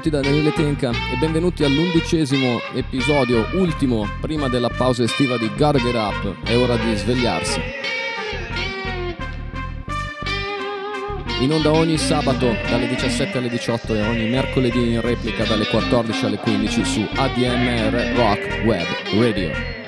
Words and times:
Tutti 0.00 0.16
da 0.16 0.22
Daniele 0.22 0.50
Tenca 0.54 0.92
e 0.92 1.16
benvenuti 1.18 1.62
all'undicesimo 1.62 2.58
episodio, 2.72 3.46
ultimo, 3.52 4.08
prima 4.18 4.48
della 4.48 4.70
pausa 4.70 5.02
estiva 5.02 5.36
di 5.36 5.50
Get 5.54 5.76
Up. 5.92 6.42
È 6.42 6.56
ora 6.56 6.74
di 6.76 6.96
svegliarsi. 6.96 7.60
In 11.40 11.52
onda 11.52 11.70
ogni 11.72 11.98
sabato 11.98 12.46
dalle 12.70 12.88
17 12.88 13.36
alle 13.36 13.50
18 13.50 13.94
e 13.94 14.00
ogni 14.06 14.30
mercoledì 14.30 14.94
in 14.94 15.02
replica 15.02 15.44
dalle 15.44 15.66
14 15.66 16.24
alle 16.24 16.38
15 16.38 16.82
su 16.82 17.06
ADMR 17.16 18.14
Rock 18.16 18.62
Web 18.64 18.86
Radio. 19.20 19.79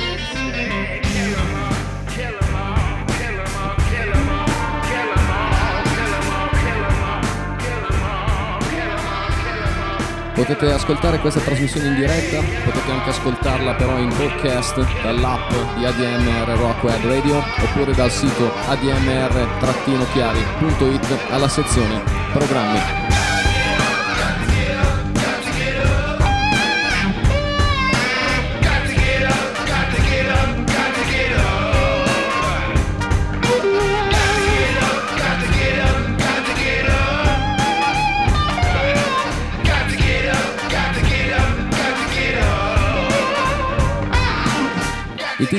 Potete 10.43 10.73
ascoltare 10.73 11.21
questa 11.21 11.39
trasmissione 11.39 11.87
in 11.87 11.95
diretta, 11.95 12.41
potete 12.65 12.91
anche 12.91 13.11
ascoltarla 13.11 13.75
però 13.75 13.97
in 13.97 14.09
podcast 14.09 14.75
dall'app 15.01 15.53
di 15.77 15.85
ADMR 15.85 16.59
Rock 16.59 16.83
Web 16.83 17.05
Radio 17.05 17.39
oppure 17.39 17.95
dal 17.95 18.11
sito 18.11 18.51
admr-chiari.it 18.67 21.31
alla 21.31 21.49
sezione 21.49 22.03
programmi. 22.33 23.02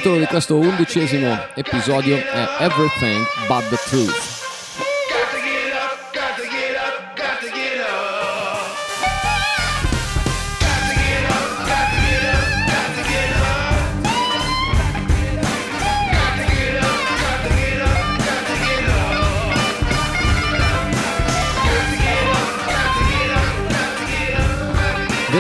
Titolo 0.03 0.19
di 0.19 0.25
questo 0.25 0.57
undicesimo 0.57 1.33
episodio 1.53 2.17
è 2.17 2.45
Everything 2.59 3.25
But 3.47 3.69
the 3.69 3.77
Truth. 3.89 4.42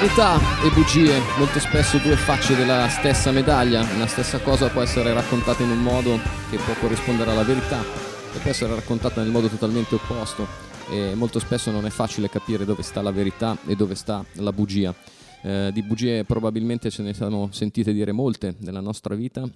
Verità 0.03 0.37
e 0.61 0.69
bugie, 0.73 1.17
molto 1.37 1.59
spesso 1.59 1.97
due 1.97 2.17
facce 2.17 2.57
della 2.57 2.89
stessa 2.89 3.31
medaglia, 3.31 3.87
una 3.95 4.05
stessa 4.05 4.37
cosa 4.41 4.67
può 4.67 4.81
essere 4.81 5.13
raccontata 5.13 5.63
in 5.63 5.69
un 5.69 5.81
modo 5.81 6.19
che 6.49 6.57
può 6.57 6.73
corrispondere 6.77 7.31
alla 7.31 7.43
verità 7.43 7.79
e 7.81 8.37
può 8.39 8.49
essere 8.49 8.75
raccontata 8.75 9.21
nel 9.21 9.31
modo 9.31 9.47
totalmente 9.47 9.95
opposto 9.95 10.45
e 10.91 11.15
molto 11.15 11.39
spesso 11.39 11.71
non 11.71 11.85
è 11.85 11.89
facile 11.89 12.27
capire 12.27 12.65
dove 12.65 12.83
sta 12.83 13.01
la 13.01 13.11
verità 13.11 13.57
e 13.65 13.77
dove 13.77 13.95
sta 13.95 14.25
la 14.33 14.51
bugia. 14.51 14.93
Eh, 15.41 15.69
di 15.71 15.81
bugie 15.83 16.25
probabilmente 16.25 16.89
ce 16.89 17.01
ne 17.01 17.13
siamo 17.13 17.47
sentite 17.53 17.93
dire 17.93 18.11
molte 18.11 18.57
nella 18.59 18.81
nostra 18.81 19.15
vita, 19.15 19.49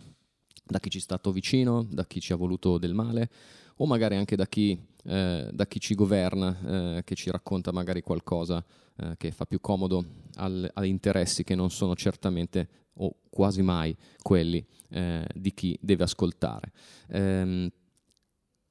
da 0.63 0.79
chi 0.79 0.89
ci 0.89 0.99
è 0.99 1.01
stato 1.01 1.33
vicino, 1.33 1.85
da 1.89 2.05
chi 2.05 2.21
ci 2.21 2.31
ha 2.31 2.37
voluto 2.37 2.77
del 2.77 2.93
male 2.93 3.29
o 3.75 3.85
magari 3.85 4.15
anche 4.15 4.37
da 4.37 4.47
chi, 4.47 4.79
eh, 5.07 5.49
da 5.51 5.65
chi 5.65 5.79
ci 5.79 5.95
governa, 5.95 6.97
eh, 6.97 7.03
che 7.03 7.15
ci 7.15 7.31
racconta 7.31 7.71
magari 7.71 8.01
qualcosa 8.01 8.63
eh, 8.97 9.15
che 9.17 9.31
fa 9.31 9.45
più 9.45 9.61
comodo 9.61 10.03
al, 10.35 10.69
agli 10.73 10.87
interessi 10.87 11.43
che 11.43 11.55
non 11.55 11.69
sono 11.69 11.95
certamente 11.95 12.67
o 12.99 13.15
quasi 13.29 13.61
mai 13.61 13.95
quelli 14.21 14.65
eh, 14.89 15.25
di 15.33 15.53
chi 15.53 15.77
deve 15.81 16.03
ascoltare. 16.03 16.71
Ehm, 17.09 17.69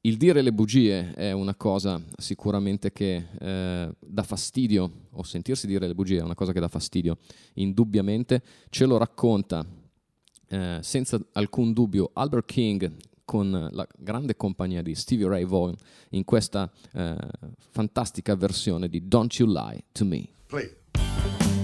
il 0.02 0.16
dire 0.18 0.42
le 0.42 0.52
bugie 0.52 1.14
è 1.14 1.32
una 1.32 1.54
cosa 1.56 2.00
sicuramente 2.16 2.92
che 2.92 3.26
eh, 3.40 3.92
dà 3.98 4.22
fastidio, 4.22 5.08
o 5.10 5.22
sentirsi 5.24 5.66
dire 5.66 5.86
le 5.86 5.94
bugie 5.94 6.18
è 6.18 6.22
una 6.22 6.34
cosa 6.34 6.52
che 6.52 6.60
dà 6.60 6.68
fastidio, 6.68 7.16
indubbiamente. 7.54 8.42
Ce 8.68 8.84
lo 8.84 8.98
racconta 8.98 9.66
eh, 10.48 10.78
senza 10.80 11.20
alcun 11.32 11.72
dubbio 11.72 12.10
Albert 12.12 12.46
King 12.46 12.94
con 13.26 13.68
la 13.72 13.86
grande 13.98 14.36
compagnia 14.36 14.80
di 14.80 14.94
Stevie 14.94 15.28
Ray 15.28 15.44
Vaughan 15.44 15.74
in 16.10 16.24
questa 16.24 16.70
eh, 16.92 17.14
fantastica 17.70 18.34
versione 18.36 18.88
di 18.88 19.06
Don't 19.06 19.34
You 19.34 19.50
Lie 19.50 19.84
to 19.92 20.06
Me. 20.06 20.26
Play. 20.46 21.55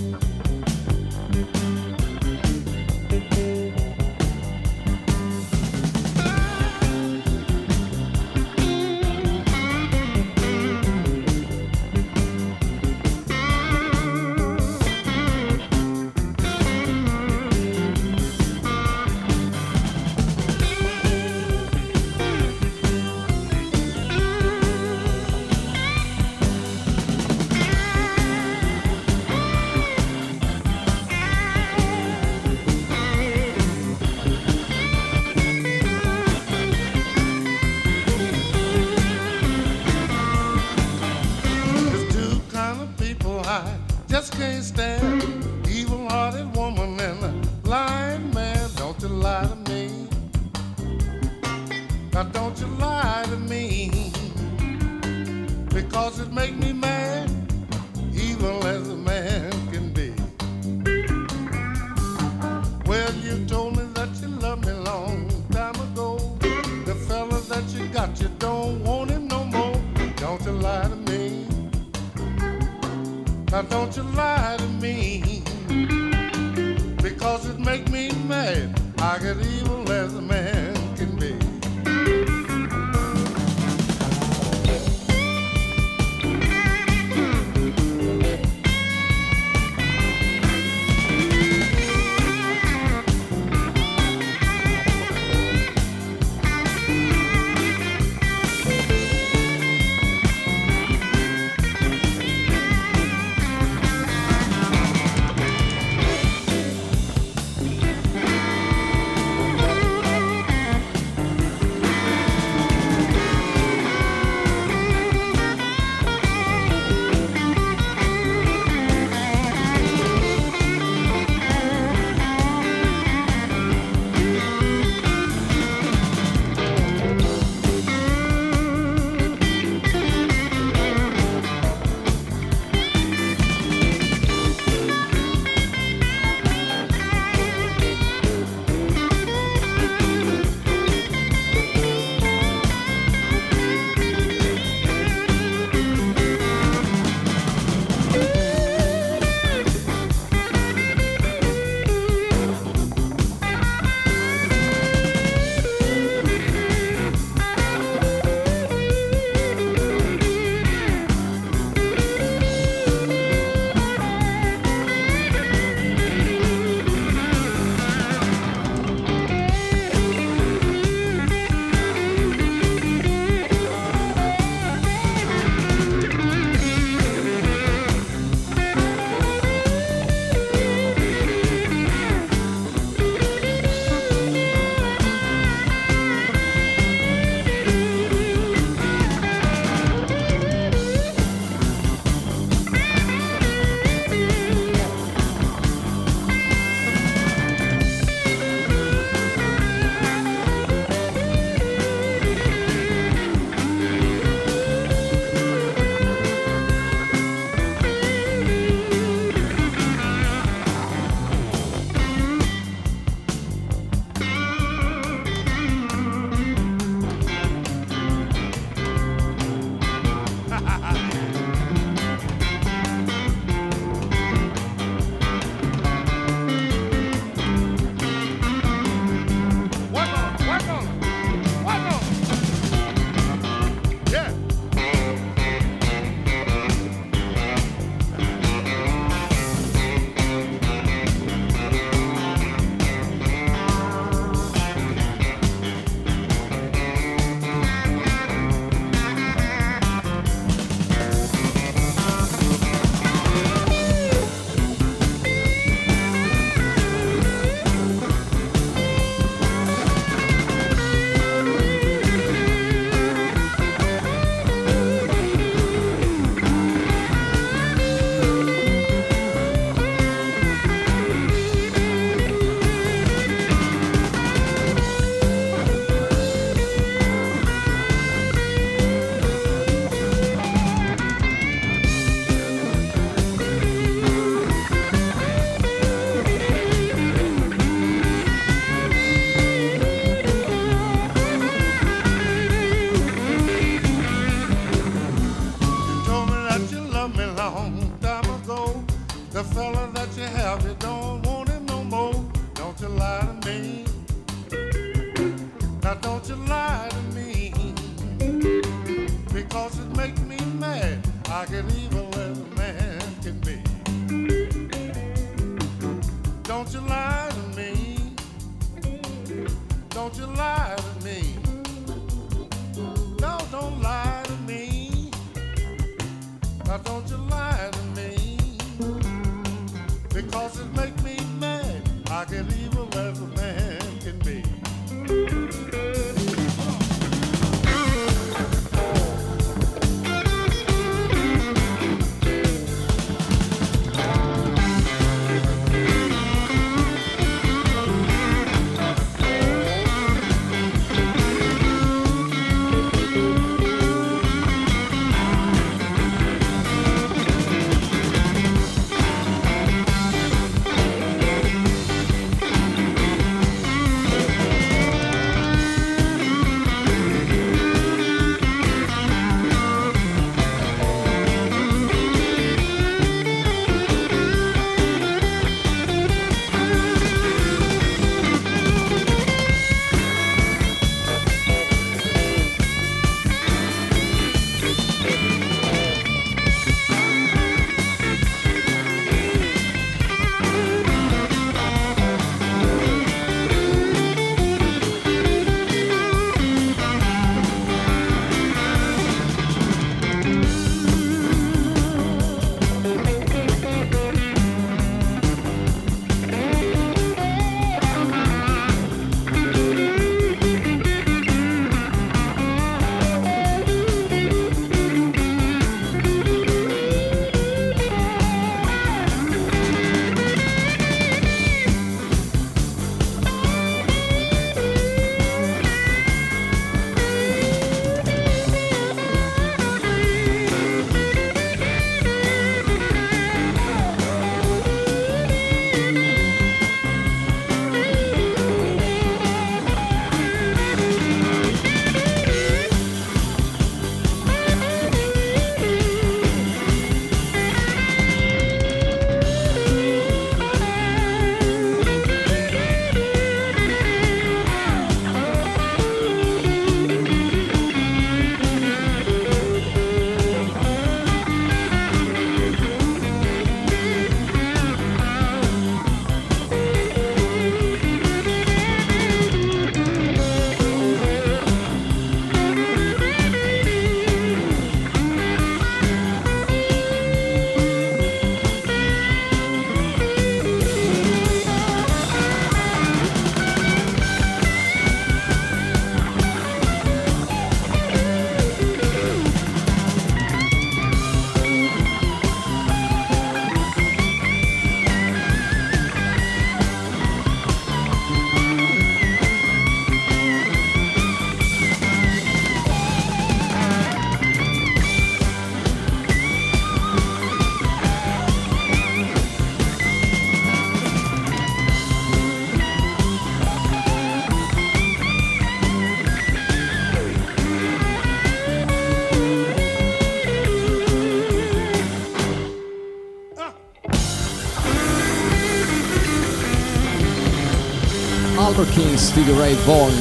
Albert 528.93 528.99
King, 528.99 528.99
Stevie 528.99 529.35
Ray 529.37 529.55
Vaughan, 529.65 529.93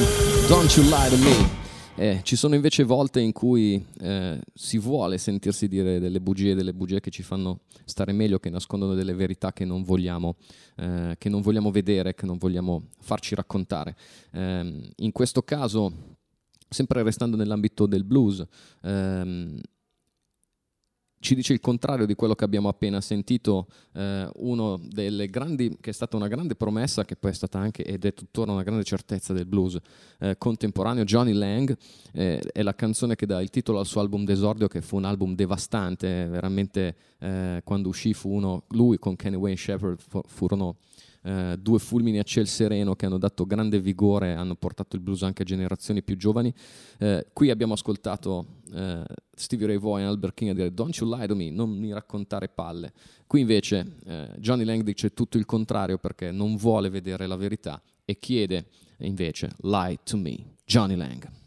Don't 0.48 0.76
You 0.76 0.86
Lie 0.86 1.08
to 1.08 1.16
Me. 1.16 1.60
Eh, 1.94 2.20
ci 2.22 2.36
sono 2.36 2.54
invece 2.54 2.84
volte 2.84 3.20
in 3.20 3.32
cui 3.32 3.84
eh, 4.00 4.40
si 4.54 4.78
vuole 4.78 5.18
sentirsi 5.18 5.68
dire 5.68 5.98
delle 5.98 6.20
bugie, 6.20 6.54
delle 6.54 6.72
bugie 6.72 7.00
che 7.00 7.10
ci 7.10 7.22
fanno 7.22 7.60
stare 7.84 8.12
meglio, 8.12 8.38
che 8.38 8.50
nascondono 8.50 8.94
delle 8.94 9.14
verità 9.14 9.52
che 9.52 9.64
non 9.64 9.82
vogliamo, 9.82 10.36
eh, 10.76 11.14
che 11.18 11.28
non 11.28 11.40
vogliamo 11.42 11.70
vedere, 11.70 12.14
che 12.14 12.26
non 12.26 12.38
vogliamo 12.38 12.88
farci 13.00 13.34
raccontare. 13.34 13.96
Ehm, 14.32 14.90
in 14.96 15.12
questo 15.12 15.42
caso, 15.42 15.92
sempre 16.68 17.02
restando 17.02 17.36
nell'ambito 17.36 17.86
del 17.86 18.04
blues, 18.04 18.44
ehm, 18.82 19.60
ci 21.22 21.36
dice 21.36 21.52
il 21.52 21.60
contrario 21.60 22.04
di 22.04 22.16
quello 22.16 22.34
che 22.34 22.42
abbiamo 22.42 22.68
appena 22.68 23.00
sentito, 23.00 23.68
eh, 23.92 24.28
grandi, 25.30 25.76
che 25.80 25.90
è 25.90 25.92
stata 25.92 26.16
una 26.16 26.26
grande 26.26 26.56
promessa, 26.56 27.04
che 27.04 27.14
poi 27.14 27.30
è 27.30 27.34
stata 27.34 27.60
anche 27.60 27.84
ed 27.84 28.04
è 28.04 28.12
tuttora 28.12 28.50
una 28.50 28.64
grande 28.64 28.82
certezza 28.82 29.32
del 29.32 29.46
blues 29.46 29.78
eh, 30.18 30.36
contemporaneo, 30.36 31.04
Johnny 31.04 31.32
Lang, 31.32 31.76
eh, 32.12 32.40
è 32.40 32.62
la 32.62 32.74
canzone 32.74 33.14
che 33.14 33.26
dà 33.26 33.40
il 33.40 33.50
titolo 33.50 33.78
al 33.78 33.86
suo 33.86 34.00
album 34.00 34.24
d'esordio, 34.24 34.66
che 34.66 34.82
fu 34.82 34.96
un 34.96 35.04
album 35.04 35.36
devastante, 35.36 36.26
veramente 36.26 36.96
eh, 37.20 37.60
quando 37.62 37.88
uscì 37.88 38.14
fu 38.14 38.30
uno, 38.30 38.64
lui 38.70 38.98
con 38.98 39.14
Kenny 39.14 39.36
Wayne 39.36 39.56
Shepherd 39.56 40.00
fu, 40.00 40.20
furono 40.26 40.78
eh, 41.22 41.56
due 41.58 41.78
fulmini 41.78 42.18
a 42.18 42.22
ciel 42.22 42.46
sereno 42.46 42.94
che 42.94 43.06
hanno 43.06 43.18
dato 43.18 43.46
grande 43.46 43.80
vigore, 43.80 44.34
hanno 44.34 44.54
portato 44.54 44.96
il 44.96 45.02
blues 45.02 45.22
anche 45.22 45.42
a 45.42 45.44
generazioni 45.44 46.02
più 46.02 46.16
giovani. 46.16 46.52
Eh, 46.98 47.26
qui 47.32 47.50
abbiamo 47.50 47.74
ascoltato 47.74 48.46
eh, 48.72 49.04
Stevie 49.34 49.66
Ray 49.68 49.78
Vaughan 49.78 50.00
e 50.02 50.04
Albert 50.04 50.34
King 50.34 50.50
a 50.50 50.54
dire 50.54 50.72
Don't 50.72 50.96
you 50.96 51.14
lie 51.14 51.26
to 51.26 51.34
me, 51.34 51.50
non 51.50 51.70
mi 51.70 51.92
raccontare 51.92 52.48
palle. 52.48 52.92
Qui 53.26 53.40
invece 53.40 53.96
eh, 54.04 54.28
Johnny 54.38 54.64
Lang 54.64 54.82
dice 54.82 55.12
tutto 55.14 55.38
il 55.38 55.46
contrario 55.46 55.98
perché 55.98 56.30
non 56.30 56.56
vuole 56.56 56.90
vedere 56.90 57.26
la 57.26 57.36
verità 57.36 57.80
e 58.04 58.18
chiede 58.18 58.66
invece 58.98 59.52
Lie 59.62 59.98
to 60.04 60.16
me, 60.16 60.54
Johnny 60.64 60.96
Lang. 60.96 61.40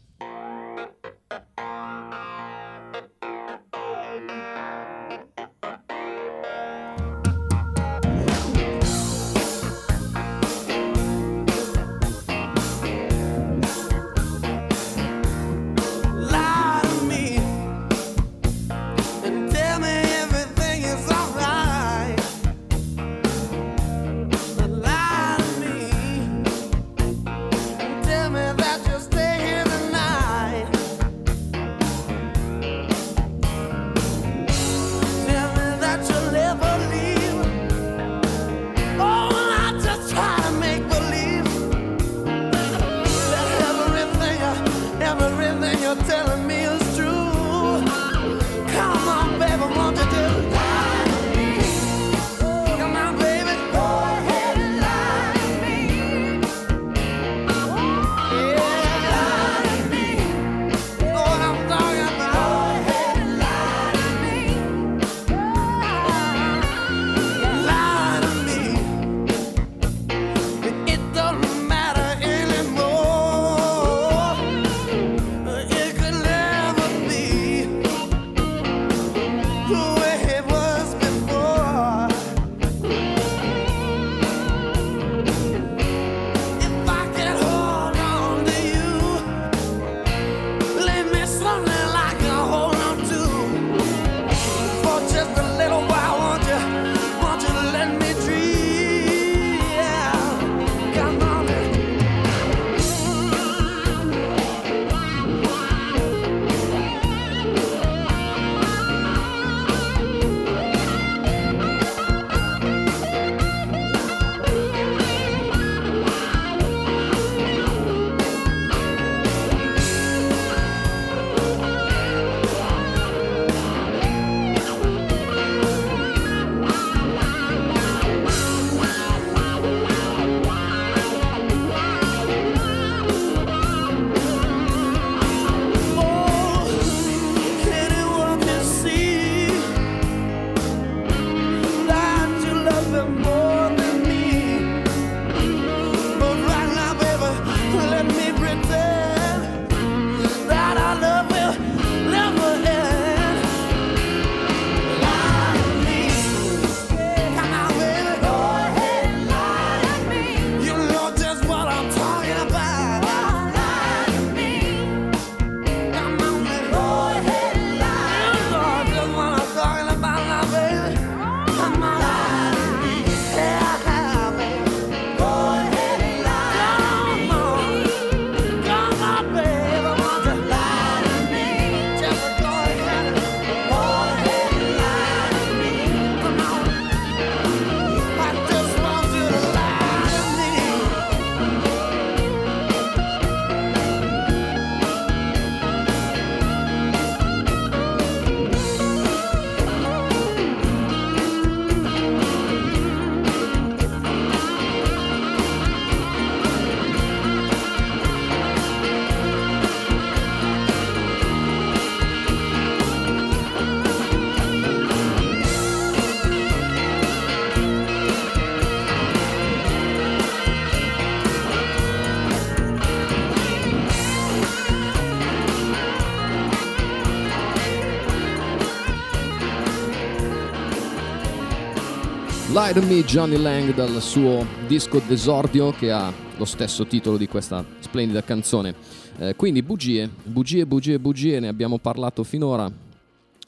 Lie 232.56 232.72
to 232.72 232.80
Me 232.80 233.04
Johnny 233.04 233.36
Lang 233.36 233.74
dal 233.74 234.00
suo 234.00 234.42
disco 234.66 234.98
d'esordio 235.06 235.72
che 235.72 235.92
ha 235.92 236.10
lo 236.38 236.46
stesso 236.46 236.86
titolo 236.86 237.18
di 237.18 237.28
questa 237.28 237.62
splendida 237.80 238.22
canzone. 238.22 238.74
Eh, 239.18 239.36
quindi 239.36 239.62
bugie, 239.62 240.08
bugie, 240.22 240.64
bugie, 240.64 240.98
bugie, 240.98 241.38
ne 241.38 241.48
abbiamo 241.48 241.76
parlato 241.76 242.24
finora 242.24 242.72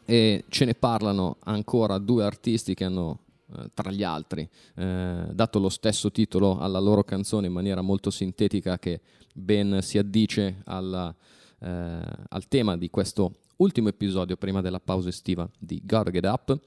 e 0.05 0.45
ce 0.51 0.65
ne 0.67 0.75
parlano 0.75 1.39
ancora 1.45 1.97
due 1.97 2.23
artisti 2.23 2.75
che 2.75 2.85
hanno 2.85 3.21
eh, 3.57 3.71
tra 3.73 3.91
gli 3.91 4.03
altri 4.03 4.47
eh, 4.75 5.25
dato 5.33 5.59
lo 5.59 5.71
stesso 5.71 6.11
titolo 6.11 6.59
alla 6.59 6.79
loro 6.79 7.03
canzone 7.03 7.47
in 7.47 7.53
maniera 7.55 7.81
molto 7.81 8.11
sintetica 8.11 8.79
che 8.79 9.01
ben 9.33 9.79
si 9.81 9.97
addice 9.97 10.61
alla, 10.67 11.15
eh, 11.61 11.99
al 12.29 12.47
tema 12.47 12.77
di 12.77 12.91
questo 12.91 13.37
ultimo 13.59 13.89
episodio 13.89 14.37
prima 14.37 14.61
della 14.61 14.81
pausa 14.81 15.09
estiva 15.09 15.49
di 15.59 15.81
Gotta 15.85 16.11
Get 16.11 16.25
Up. 16.25 16.59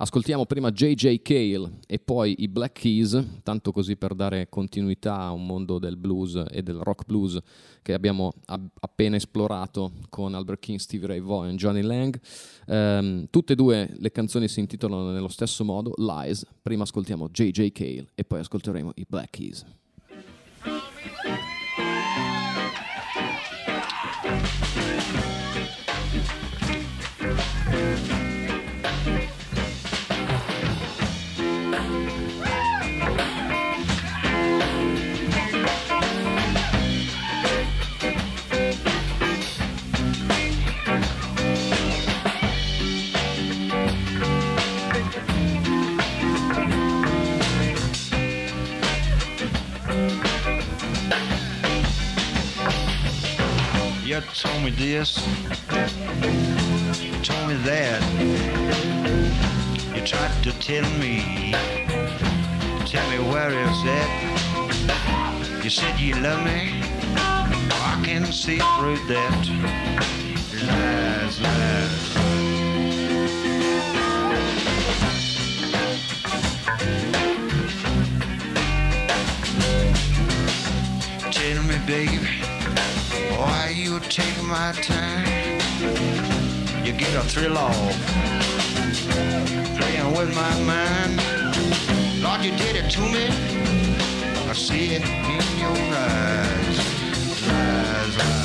Ascoltiamo 0.00 0.46
prima 0.46 0.70
JJ 0.70 1.20
Cale 1.22 1.80
e 1.86 1.98
poi 1.98 2.36
i 2.38 2.48
Black 2.48 2.80
Keys, 2.80 3.40
tanto 3.42 3.72
così 3.72 3.96
per 3.96 4.14
dare 4.14 4.48
continuità 4.48 5.16
a 5.18 5.32
un 5.32 5.44
mondo 5.44 5.80
del 5.80 5.96
blues 5.96 6.40
e 6.50 6.62
del 6.62 6.76
rock 6.76 7.04
blues 7.04 7.36
che 7.82 7.94
abbiamo 7.94 8.32
ab- 8.46 8.70
appena 8.78 9.16
esplorato 9.16 9.92
con 10.08 10.34
Albert 10.34 10.60
King, 10.60 10.78
Stevie 10.78 11.08
Ray 11.08 11.20
Vaughan 11.20 11.50
e 11.50 11.54
Johnny 11.56 11.82
Lang. 11.82 12.20
Um, 12.66 13.26
tutte 13.28 13.54
e 13.54 13.56
due 13.56 13.92
le 13.98 14.12
canzoni 14.12 14.46
si 14.46 14.60
intitolano 14.60 15.10
nello 15.10 15.28
stesso 15.28 15.64
modo, 15.64 15.92
Lies. 15.96 16.46
Prima 16.62 16.84
ascoltiamo 16.84 17.28
JJ 17.28 17.72
Cale 17.72 18.06
e 18.14 18.24
poi 18.24 18.38
ascolteremo 18.38 18.92
i 18.94 19.04
Black 19.08 19.30
Keys. 19.30 19.66
You 54.08 54.24
told 54.34 54.64
me 54.64 54.70
this, 54.70 55.18
told 57.22 57.48
me 57.48 57.54
that. 57.64 58.02
You 59.94 60.02
tried 60.04 60.42
to 60.44 60.52
tell 60.60 60.88
me, 60.98 61.52
tell 62.86 63.08
me 63.10 63.18
where 63.30 63.50
is 63.50 63.82
that? 63.84 65.60
You 65.64 65.70
said 65.70 65.98
you 65.98 66.14
love 66.16 66.44
me, 66.44 66.82
I 67.16 68.00
can 68.04 68.24
see 68.26 68.58
through 68.78 68.98
that. 69.08 69.48
Lies, 70.68 71.40
lies. 71.40 72.08
Tell 81.32 81.62
me, 81.64 81.78
baby. 81.86 82.26
Why 83.36 83.72
you 83.74 84.00
take 84.00 84.42
my 84.44 84.72
time? 84.82 86.27
Get 86.98 87.14
a 87.14 87.22
thrill 87.22 87.56
off 87.56 87.74
playing 89.78 90.10
with 90.16 90.34
my 90.34 90.60
mind. 90.62 91.22
Lord, 92.20 92.42
you 92.42 92.50
did 92.56 92.74
it 92.74 92.90
to 92.90 93.00
me. 93.00 93.28
I 94.48 94.52
see 94.52 94.96
it 94.96 95.02
in 95.04 95.58
your 95.60 95.76
eyes. 95.94 96.78
Lies, 97.46 98.18
lies. 98.18 98.37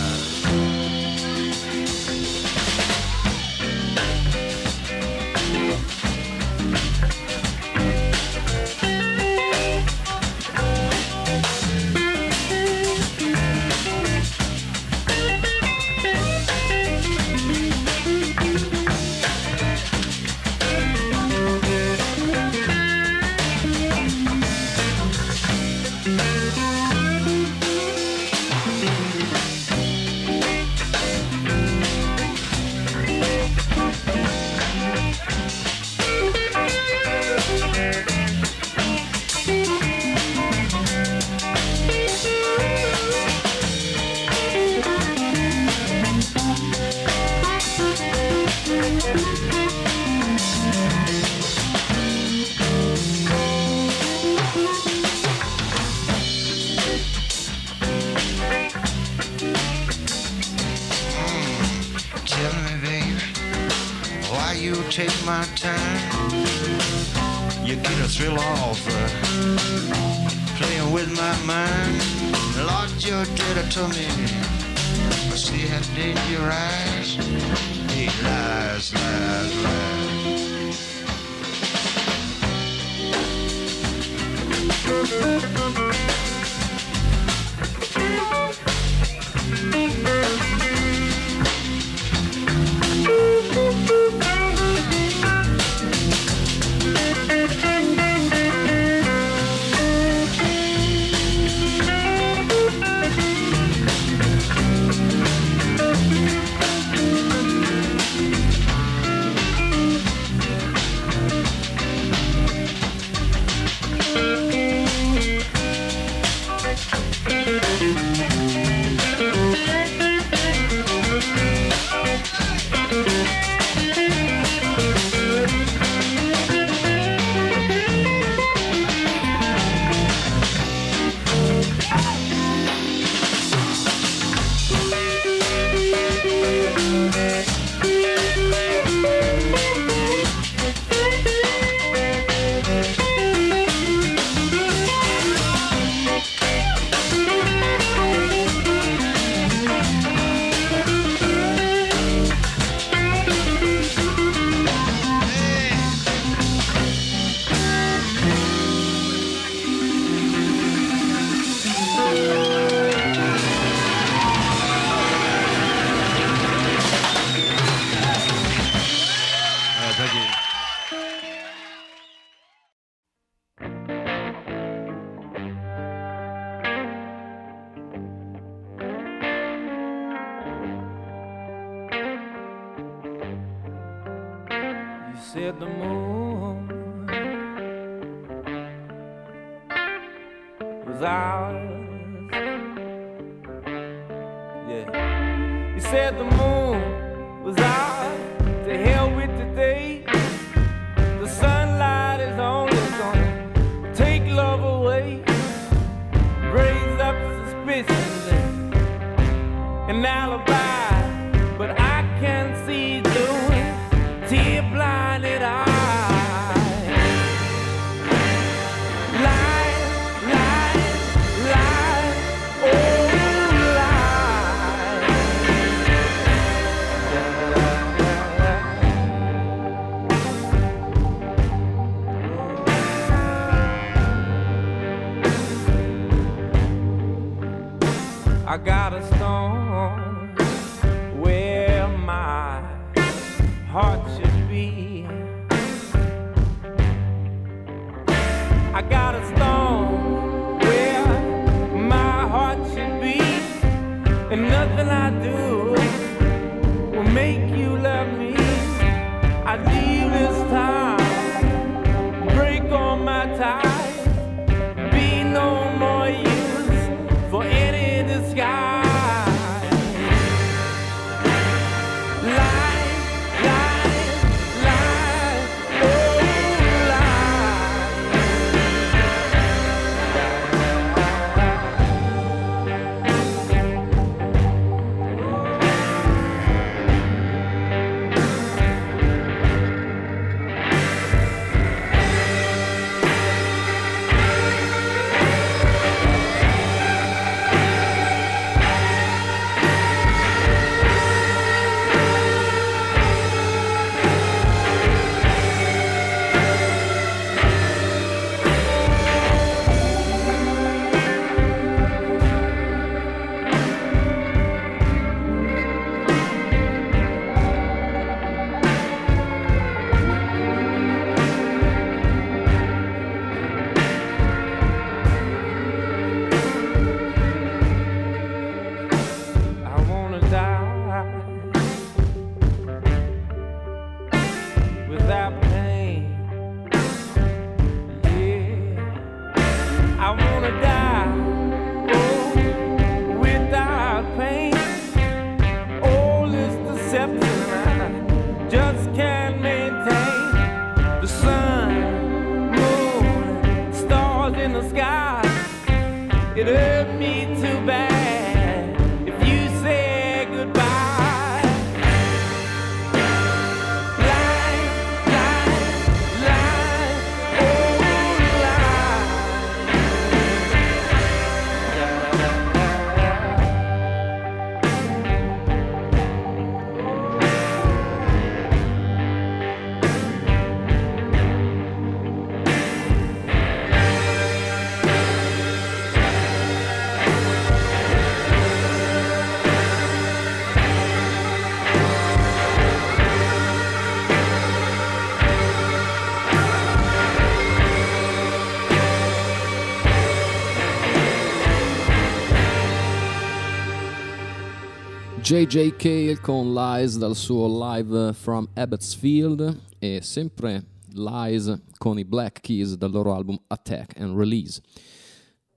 JJ 405.24 405.78
Cale 405.78 406.20
con 406.20 406.54
Lies 406.54 406.98
dal 406.98 407.16
suo 407.16 407.48
live 407.48 408.12
from 408.12 408.46
Abbotsfield 408.56 409.58
e 409.80 410.02
sempre 410.02 410.66
Lies 410.92 411.62
con 411.78 411.98
i 411.98 412.04
Black 412.04 412.42
Keys 412.42 412.76
dal 412.76 412.92
loro 412.92 413.14
album 413.14 413.40
Attack 413.48 413.98
and 414.02 414.18
Release. 414.18 414.62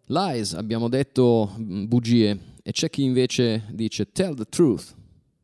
Lies, 0.05 0.55
abbiamo 0.55 0.89
detto 0.89 1.53
mh, 1.57 1.87
bugie 1.87 2.39
e 2.63 2.71
c'è 2.71 2.89
chi 2.89 3.03
invece 3.03 3.65
dice 3.73 4.13
tell 4.13 4.37
the 4.37 4.45
truth, 4.45 4.95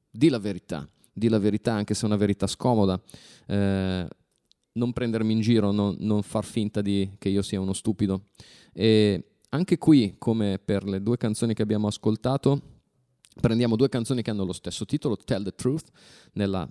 di 0.09 0.29
la 0.29 0.39
verità, 0.39 0.89
di 1.13 1.29
la 1.29 1.41
verità 1.41 1.73
anche 1.73 1.95
se 1.95 2.03
è 2.03 2.07
una 2.07 2.15
verità 2.15 2.47
scomoda. 2.47 3.03
Eh, 3.49 4.07
non 4.75 4.93
prendermi 4.93 5.33
in 5.33 5.41
giro, 5.41 5.73
non, 5.73 5.97
non 5.99 6.23
far 6.23 6.45
finta 6.45 6.81
di, 6.81 7.11
che 7.19 7.29
io 7.29 7.43
sia 7.43 7.61
uno 7.61 7.73
stupido. 7.73 8.27
E 8.73 9.31
anche 9.49 9.79
qui, 9.79 10.15
come 10.17 10.61
per 10.65 10.85
le 10.85 11.03
due 11.03 11.17
canzoni 11.17 11.55
che 11.55 11.63
abbiamo 11.63 11.89
ascoltato, 11.89 12.72
prendiamo 13.41 13.77
due 13.77 13.89
canzoni 13.89 14.23
che 14.23 14.31
hanno 14.31 14.45
lo 14.45 14.53
stesso 14.53 14.85
titolo, 14.85 15.17
Tell 15.17 15.43
the 15.43 15.55
Truth. 15.55 15.89
Nella- 16.33 16.69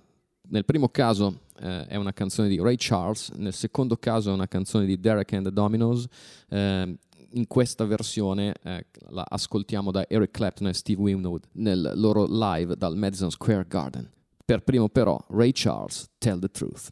nel 0.48 0.64
primo 0.64 0.88
caso 0.88 1.40
eh, 1.60 1.86
è 1.86 1.96
una 1.96 2.12
canzone 2.12 2.48
di 2.48 2.60
Ray 2.60 2.76
Charles, 2.78 3.30
nel 3.30 3.52
secondo 3.52 3.96
caso 3.96 4.30
è 4.30 4.32
una 4.32 4.48
canzone 4.48 4.84
di 4.84 4.98
Derek 4.98 5.32
and 5.32 5.44
the 5.44 5.52
Dominos. 5.52 6.06
Eh, 6.48 6.98
in 7.34 7.46
questa 7.46 7.84
versione 7.86 8.54
eh, 8.62 8.86
la 9.10 9.24
ascoltiamo 9.26 9.90
da 9.90 10.06
Eric 10.08 10.32
Clapton 10.32 10.68
e 10.68 10.74
Steve 10.74 11.00
Winwood 11.00 11.44
nel 11.52 11.92
loro 11.94 12.26
live 12.28 12.76
dal 12.76 12.96
Madison 12.96 13.30
Square 13.30 13.66
Garden. 13.68 14.10
Per 14.44 14.62
primo 14.62 14.88
però 14.88 15.18
Ray 15.28 15.52
Charles, 15.52 16.10
Tell 16.18 16.38
the 16.38 16.50
Truth. 16.50 16.88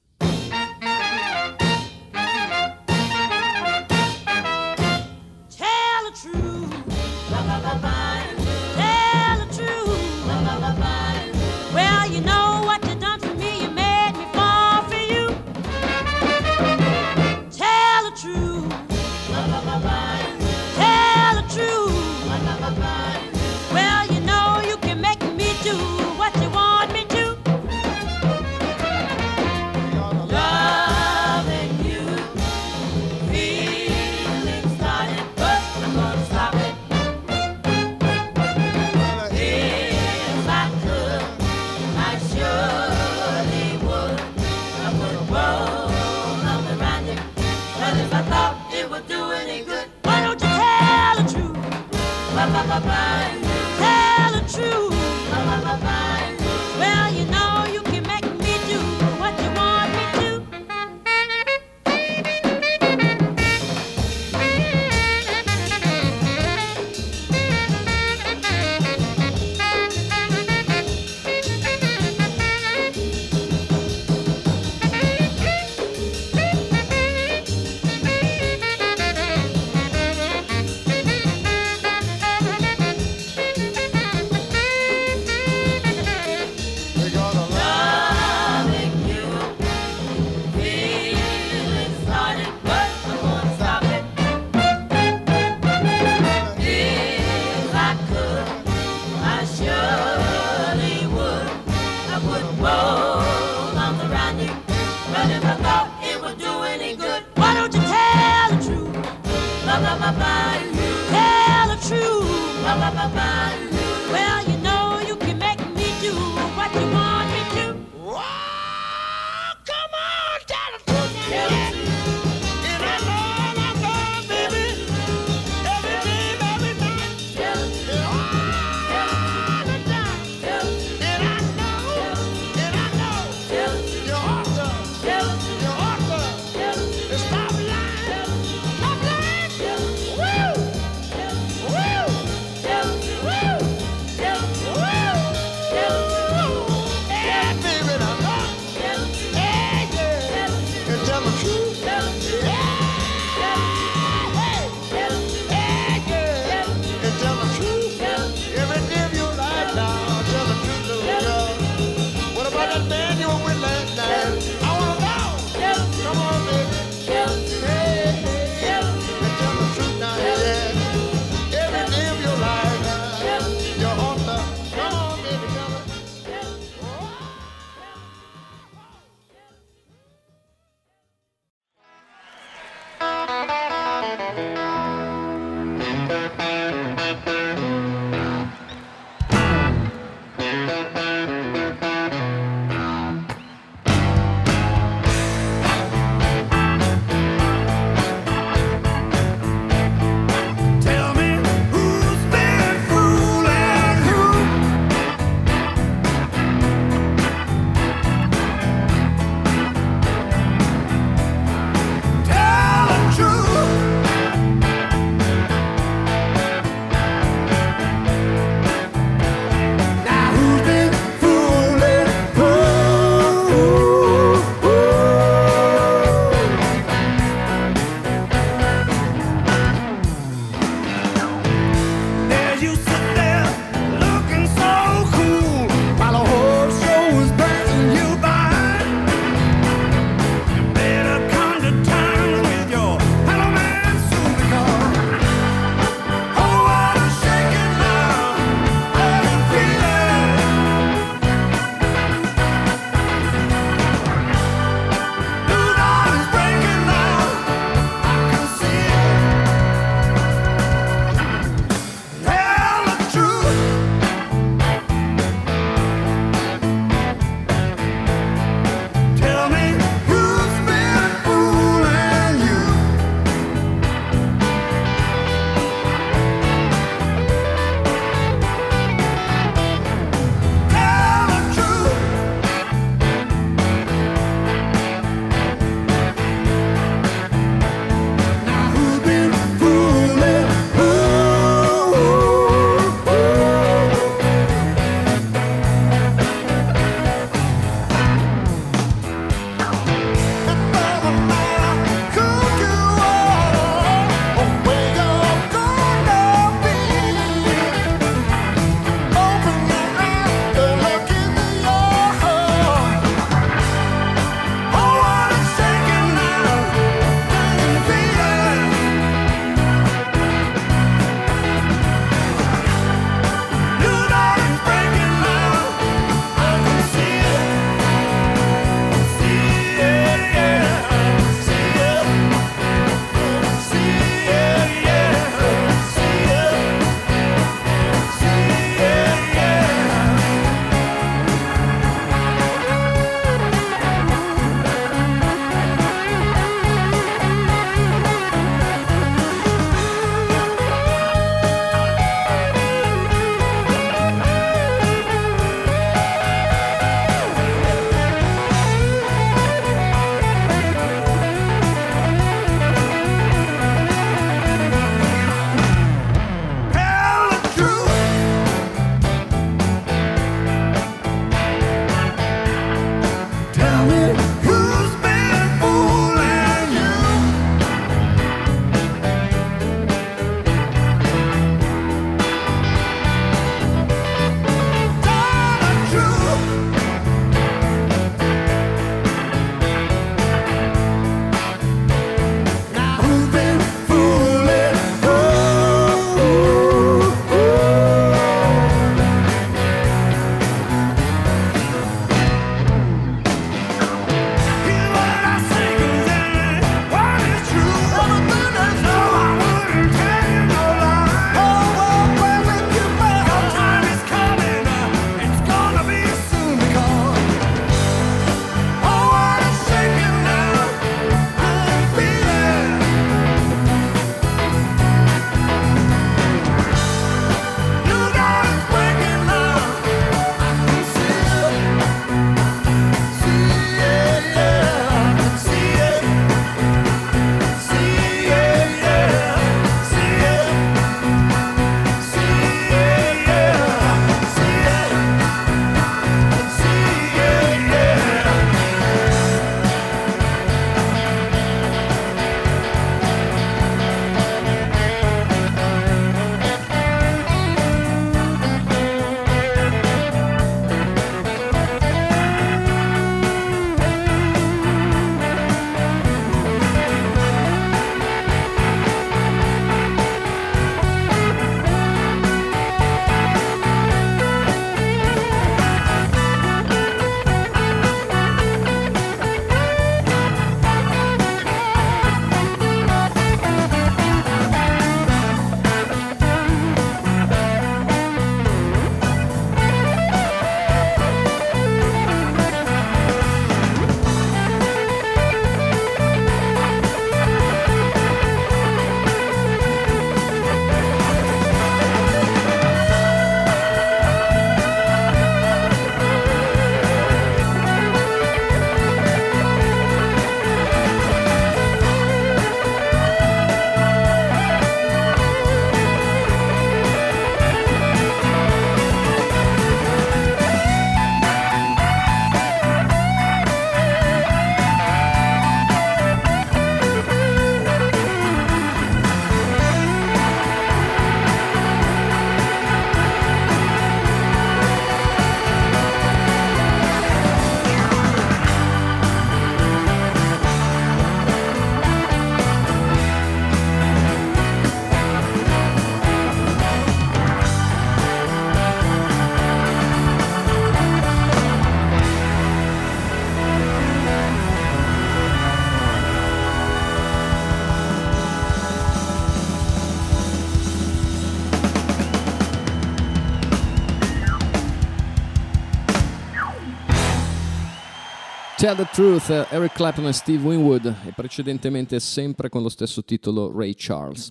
Tell 568.70 568.76
the 568.76 568.88
Truth, 568.92 569.30
Eric 569.50 569.72
Clapton 569.72 570.06
e 570.06 570.12
Steve 570.12 570.46
Winwood, 570.46 570.94
e 571.04 571.12
precedentemente 571.12 571.98
sempre 571.98 572.48
con 572.48 572.62
lo 572.62 572.68
stesso 572.68 573.02
titolo 573.02 573.50
Ray 573.50 573.74
Charles. 573.76 574.30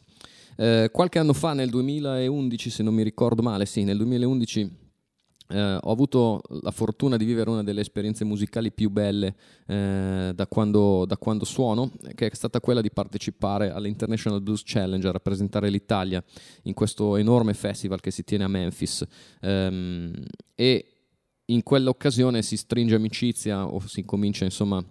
Eh, 0.56 0.90
qualche 0.94 1.20
anno 1.20 1.34
fa, 1.34 1.52
nel 1.52 1.70
2011, 1.70 2.70
se 2.70 2.82
non 2.82 2.94
mi 2.94 3.04
ricordo 3.04 3.42
male, 3.42 3.66
sì, 3.66 3.84
nel 3.84 3.98
2011 3.98 4.78
eh, 5.50 5.78
ho 5.82 5.92
avuto 5.92 6.42
la 6.62 6.72
fortuna 6.72 7.18
di 7.18 7.26
vivere 7.26 7.50
una 7.50 7.64
delle 7.64 7.82
esperienze 7.82 8.24
musicali 8.24 8.72
più 8.72 8.90
belle 8.90 9.36
eh, 9.68 10.32
da, 10.34 10.48
quando, 10.48 11.04
da, 11.06 11.18
quando, 11.18 11.44
suono, 11.44 11.92
che 12.16 12.28
è 12.28 12.34
stata 12.34 12.62
quella 12.62 12.80
di 12.80 12.92
partecipare 12.92 13.72
all'International 13.72 14.42
Blues 14.42 14.62
Challenge, 14.64 15.06
a 15.06 15.12
rappresentare 15.12 15.70
l'Italia 15.70 16.24
in 16.64 16.74
questo 16.74 17.18
enorme 17.18 17.54
festival 17.54 18.00
che 18.00 18.12
si 18.12 18.24
tiene 18.24 18.46
a 18.46 18.48
Memphis. 18.48 19.06
Um, 19.42 20.14
e 20.56 20.99
in 21.50 21.64
quell'occasione 21.64 22.42
si 22.42 22.58
stringe 22.58 22.96
amicizia 22.96 23.66
o 23.66 23.80
si 23.86 24.04
comincia 24.04 24.46
insomma 24.46 24.84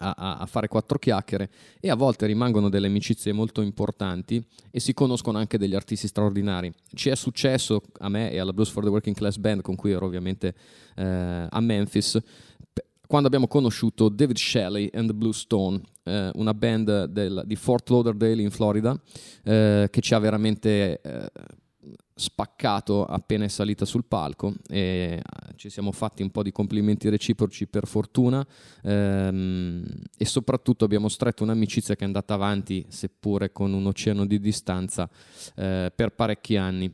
a, 0.00 0.38
a, 0.38 0.46
fare 0.46 0.68
quattro 0.68 0.98
chiacchiere 0.98 1.50
e 1.80 1.90
a 1.90 1.96
volte 1.96 2.26
rimangono 2.26 2.68
delle 2.68 2.86
amicizie 2.86 3.32
molto 3.32 3.62
importanti 3.62 4.42
e 4.70 4.78
si 4.78 4.94
conoscono 4.94 5.38
anche 5.38 5.58
degli 5.58 5.74
artisti 5.74 6.06
straordinari. 6.06 6.72
Ci 6.94 7.08
è 7.08 7.16
successo 7.16 7.82
a 7.98 8.08
me 8.08 8.30
e 8.30 8.38
alla 8.38 8.52
Blues 8.52 8.70
for 8.70 8.84
the 8.84 8.90
Working 8.90 9.16
Class 9.16 9.36
Band 9.38 9.62
con 9.62 9.74
cui 9.74 9.90
ero 9.90 10.06
ovviamente 10.06 10.54
eh, 10.94 11.46
a 11.50 11.60
Memphis 11.60 12.20
quando 13.08 13.26
abbiamo 13.26 13.48
conosciuto 13.48 14.10
David 14.10 14.36
Shelley 14.36 14.90
and 14.92 15.08
the 15.08 15.14
Blue 15.14 15.32
Stone, 15.32 15.80
eh, 16.04 16.30
una 16.34 16.52
band 16.52 17.04
del, 17.06 17.42
di 17.46 17.56
Fort 17.56 17.88
Lauderdale 17.88 18.42
in 18.42 18.50
Florida 18.50 19.00
eh, 19.44 19.88
che 19.90 20.00
ci 20.02 20.12
ha 20.12 20.18
veramente 20.18 21.00
eh, 21.00 21.30
spaccato 22.18 23.04
appena 23.04 23.44
è 23.44 23.48
salita 23.48 23.84
sul 23.84 24.04
palco 24.04 24.52
e 24.68 24.78
eh, 24.78 25.22
ci 25.54 25.70
siamo 25.70 25.92
fatti 25.92 26.22
un 26.22 26.30
po' 26.30 26.42
di 26.42 26.50
complimenti 26.50 27.08
reciproci 27.08 27.68
per 27.68 27.86
fortuna 27.86 28.44
ehm, 28.82 29.84
e 30.16 30.24
soprattutto 30.24 30.84
abbiamo 30.84 31.08
stretto 31.08 31.44
un'amicizia 31.44 31.94
che 31.94 32.02
è 32.02 32.06
andata 32.06 32.34
avanti 32.34 32.84
seppure 32.88 33.52
con 33.52 33.72
un 33.72 33.86
oceano 33.86 34.26
di 34.26 34.40
distanza 34.40 35.08
eh, 35.54 35.92
per 35.94 36.10
parecchi 36.10 36.56
anni 36.56 36.92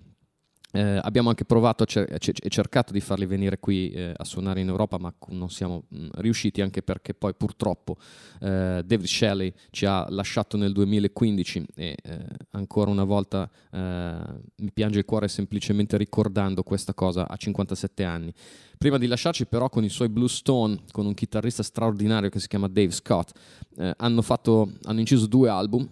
eh, 0.75 0.99
abbiamo 1.01 1.29
anche 1.29 1.45
provato 1.45 1.85
e 1.85 2.19
cer- 2.19 2.49
cercato 2.49 2.93
di 2.93 3.01
farli 3.01 3.27
venire 3.27 3.61
qui 3.61 3.91
eh, 3.91 4.13
a 4.17 4.25
suonare 4.25 4.61
in 4.61 4.67
Europa, 4.67 4.99
ma 4.99 5.15
non 5.29 5.49
siamo 5.49 5.85
mm, 5.95 6.09
riusciti 6.15 6.61
anche 6.63 6.83
perché 6.83 7.15
poi 7.15 7.33
purtroppo 7.33 7.97
eh, 8.41 8.83
David 8.85 9.07
Shelley 9.07 9.53
ci 9.71 9.87
ha 9.87 10.05
lasciato 10.11 10.57
nel 10.57 10.73
2015 10.73 11.67
e 11.77 11.97
eh, 12.03 12.19
ancora 12.51 12.91
una 12.91 13.05
volta 13.05 13.49
eh, 13.71 14.17
mi 14.57 14.73
piange 14.73 14.99
il 14.99 15.05
cuore 15.05 15.29
semplicemente 15.29 15.97
ricordando 15.97 16.65
questa 16.65 16.93
cosa 16.93 17.29
a 17.29 17.37
57 17.37 18.03
anni. 18.03 18.35
Prima 18.77 18.99
di 18.99 19.07
lasciarci 19.07 19.47
però 19.47 19.69
con 19.69 19.85
i 19.85 19.89
suoi 19.89 20.09
Blue 20.09 20.29
Stone, 20.29 20.81
con 20.91 21.07
un 21.07 21.15
chitarrista 21.15 21.63
straordinario 21.63 22.31
che 22.31 22.41
si 22.41 22.49
chiama 22.49 22.67
Dave 22.67 22.91
Scott, 22.91 23.31
eh, 23.77 23.95
hanno, 23.97 24.23
fatto, 24.23 24.73
hanno 24.83 24.99
inciso 24.99 25.27
due 25.27 25.49
album 25.49 25.89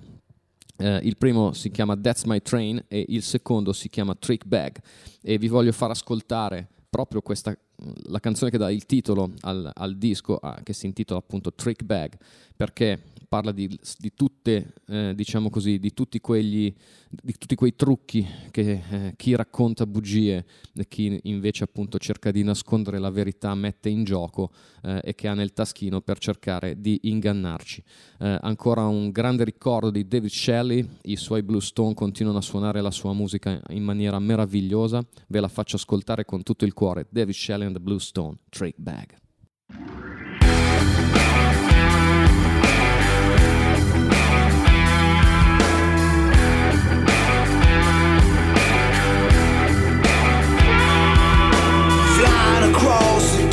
Uh, 0.79 0.99
il 1.03 1.17
primo 1.17 1.53
si 1.53 1.71
chiama 1.71 1.97
That's 1.97 2.25
My 2.25 2.41
Train 2.41 2.85
e 2.89 3.05
il 3.09 3.23
secondo 3.23 3.73
si 3.73 3.89
chiama 3.89 4.15
Trick 4.15 4.47
Bag. 4.47 4.79
E 5.21 5.39
vi 5.39 5.49
voglio 5.49 5.73
far 5.73 5.91
ascoltare 5.91 6.69
proprio 6.89 7.23
questa, 7.23 7.57
la 8.05 8.21
canzone 8.21 8.51
che 8.51 8.59
dà 8.59 8.71
il 8.71 8.85
titolo 8.85 9.33
al, 9.41 9.71
al 9.73 9.97
disco 9.97 10.39
uh, 10.43 10.63
che 10.63 10.73
si 10.73 10.87
intitola 10.87 11.21
appunto 11.21 11.53
Trick 11.55 11.85
Bag 11.85 12.17
perché 12.55 13.12
parla 13.33 13.51
di, 13.51 13.67
di 13.97 14.13
tutte, 14.15 14.75
eh, 14.89 15.15
diciamo 15.15 15.49
così, 15.49 15.79
di 15.79 15.95
tutti, 15.95 16.21
quegli, 16.21 16.71
di 17.09 17.33
tutti 17.39 17.55
quei 17.55 17.75
trucchi 17.75 18.27
che 18.51 18.83
eh, 18.91 19.15
chi 19.17 19.35
racconta 19.35 19.87
bugie 19.87 20.45
e 20.75 20.87
chi 20.87 21.19
invece 21.23 21.65
appunto 21.65 21.97
cerca 21.97 22.31
di 22.31 22.43
nascondere 22.43 22.99
la 22.99 23.09
verità 23.09 23.55
mette 23.55 23.89
in 23.89 24.05
gioco 24.05 24.51
eh, 24.83 25.01
e 25.03 25.15
che 25.15 25.29
ha 25.29 25.33
nel 25.33 25.55
taschino 25.55 26.03
per 26.03 26.19
cercare 26.19 26.79
di 26.79 26.99
ingannarci. 27.05 27.83
Eh, 28.19 28.39
ancora 28.43 28.85
un 28.85 29.11
grande 29.11 29.45
ricordo 29.45 29.91
di 29.91 30.07
David 30.07 30.29
Shelley, 30.29 30.87
i 31.05 31.17
suoi 31.17 31.43
Blue 31.43 31.63
Stone 31.63 31.95
continuano 31.95 32.37
a 32.37 32.43
suonare 32.43 32.83
la 32.83 32.91
sua 32.91 33.15
musica 33.15 33.59
in 33.71 33.83
maniera 33.83 34.19
meravigliosa, 34.19 35.03
ve 35.29 35.41
la 35.41 35.49
faccio 35.49 35.77
ascoltare 35.77 36.27
con 36.27 36.43
tutto 36.43 36.67
il 36.67 36.75
cuore. 36.75 37.07
David 37.09 37.35
Shelley 37.35 37.65
and 37.65 37.77
the 37.77 37.81
Blue 37.83 37.99
Stone, 37.99 38.37
Trick 38.51 38.75
Bag. 38.77 39.22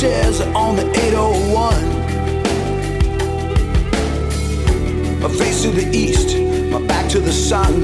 Desert 0.00 0.48
on 0.54 0.76
the 0.76 0.88
801. 0.98 1.74
My 5.20 5.28
face 5.28 5.62
to 5.62 5.70
the 5.70 5.86
east, 5.94 6.34
my 6.72 6.80
back 6.86 7.10
to 7.10 7.20
the 7.20 7.30
sun. 7.30 7.74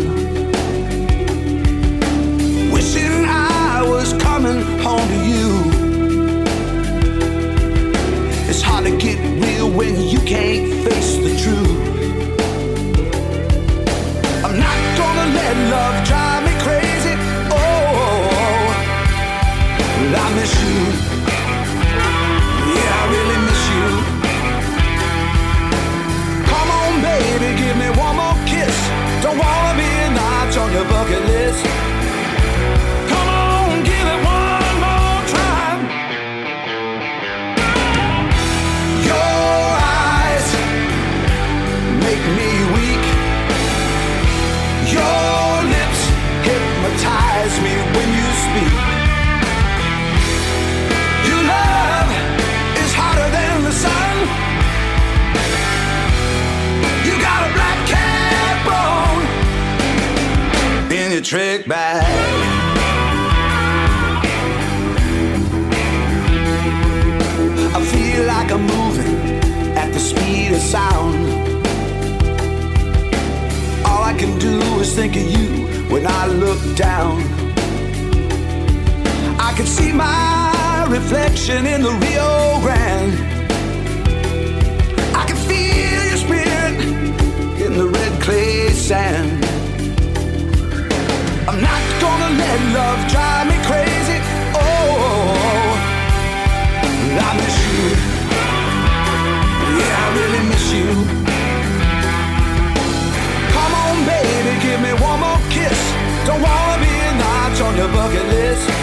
Wishing 2.72 3.26
I 3.26 3.82
was 3.86 4.14
coming 4.14 4.62
home 4.80 5.06
to 5.06 5.14
you. 5.30 5.64
It's 8.48 8.62
hard 8.62 8.86
to 8.86 8.96
get 8.96 9.18
real 9.44 9.68
when 9.70 10.00
you 10.00 10.20
can't 10.20 10.72
face 10.86 11.18
the 11.18 11.36
truth. 11.42 11.70
I'm 14.42 14.58
not 14.58 14.96
gonna 14.96 15.26
let 15.34 15.56
love 15.70 16.02
drive 16.06 16.36
warm 29.39 29.76
me 29.76 29.89
a 30.07 30.11
notch 30.11 30.57
on 30.57 30.72
your 30.72 30.84
bucket 30.84 31.25
trick 61.26 61.66
bag. 61.66 62.04
I 67.74 67.84
feel 67.84 68.26
like 68.26 68.52
I'm 68.52 68.62
moving 68.62 69.16
at 69.76 69.92
the 69.92 69.98
speed 69.98 70.52
of 70.52 70.60
sound. 70.60 71.16
All 73.84 74.04
I 74.04 74.14
can 74.16 74.38
do 74.38 74.60
is 74.78 74.94
think 74.94 75.16
of 75.16 75.22
you 75.22 75.66
when 75.92 76.06
I 76.06 76.28
look 76.28 76.60
down. 76.76 77.20
I 79.40 79.52
can 79.56 79.66
see 79.66 79.90
my 79.90 80.86
reflection 80.88 81.66
in 81.66 81.82
the 81.82 81.90
Rio 81.90 82.60
Grande. 82.60 83.18
I 85.12 85.24
can 85.26 85.36
feel 85.48 86.04
your 86.10 86.18
spirit 86.18 86.80
in 87.66 87.76
the 87.76 87.88
red 87.88 88.22
clay 88.22 88.68
sand. 88.68 89.45
Gonna 92.57 92.72
love 92.72 93.09
drive 93.09 93.46
me 93.48 93.57
crazy. 93.64 94.18
Oh, 94.54 95.76
I 97.20 97.30
miss 97.36 97.57
you. 97.66 97.82
Yeah, 99.78 100.04
I 100.04 100.09
really 100.18 100.42
miss 100.48 100.66
you. 100.72 100.88
Come 103.54 103.72
on, 103.84 103.96
baby, 104.07 104.52
give 104.62 104.80
me 104.80 104.92
one 105.02 105.20
more 105.20 105.40
kiss. 105.50 105.80
Don't 106.26 106.40
wanna 106.40 106.78
be 106.82 106.92
a 107.09 107.12
notch 107.18 107.61
on 107.61 107.76
your 107.76 107.88
bucket 107.88 108.26
list. 108.28 108.75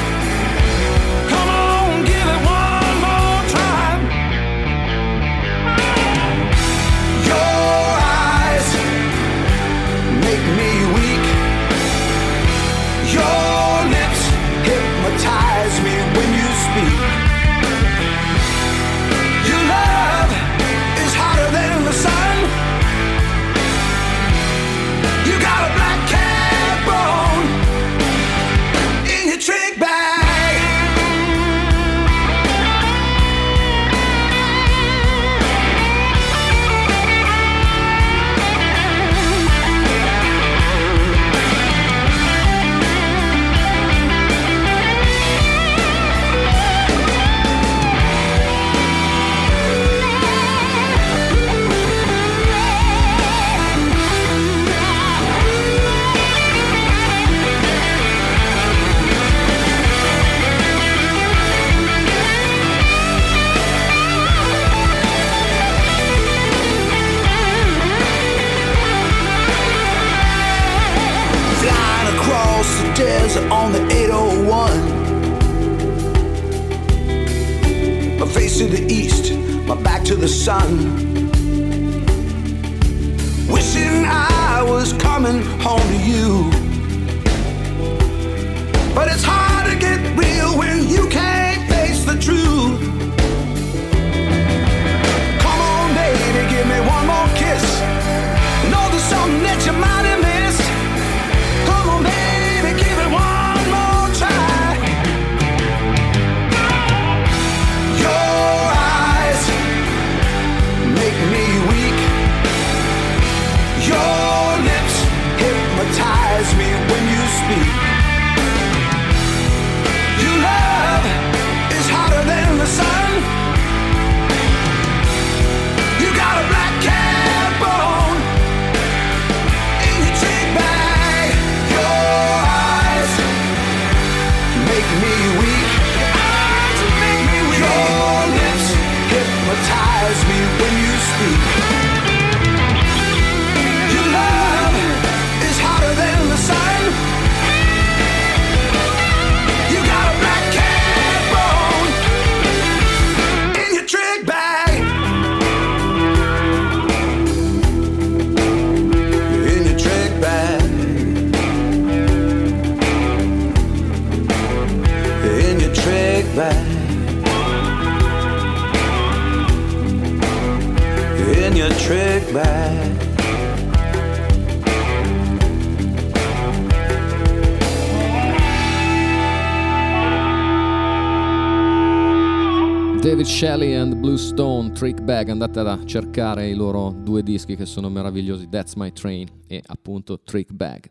Shelley 183.43 183.75
and 183.75 183.95
Blue 183.95 184.17
Stone 184.17 184.71
Trick 184.71 185.01
Bag, 185.01 185.27
andate 185.27 185.59
a 185.59 185.83
cercare 185.83 186.47
i 186.47 186.53
loro 186.53 186.91
due 186.91 187.23
dischi 187.23 187.57
che 187.57 187.65
sono 187.65 187.89
meravigliosi, 187.89 188.47
That's 188.47 188.75
My 188.75 188.93
Train 188.93 189.27
e 189.47 189.61
appunto 189.65 190.21
Trick 190.21 190.53
Bag. 190.53 190.89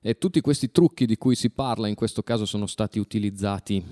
E 0.00 0.16
tutti 0.16 0.40
questi 0.40 0.70
trucchi 0.70 1.04
di 1.04 1.16
cui 1.16 1.34
si 1.34 1.50
parla 1.50 1.88
in 1.88 1.96
questo 1.96 2.22
caso 2.22 2.46
sono 2.46 2.66
stati 2.66 3.00
utilizzati 3.00 3.84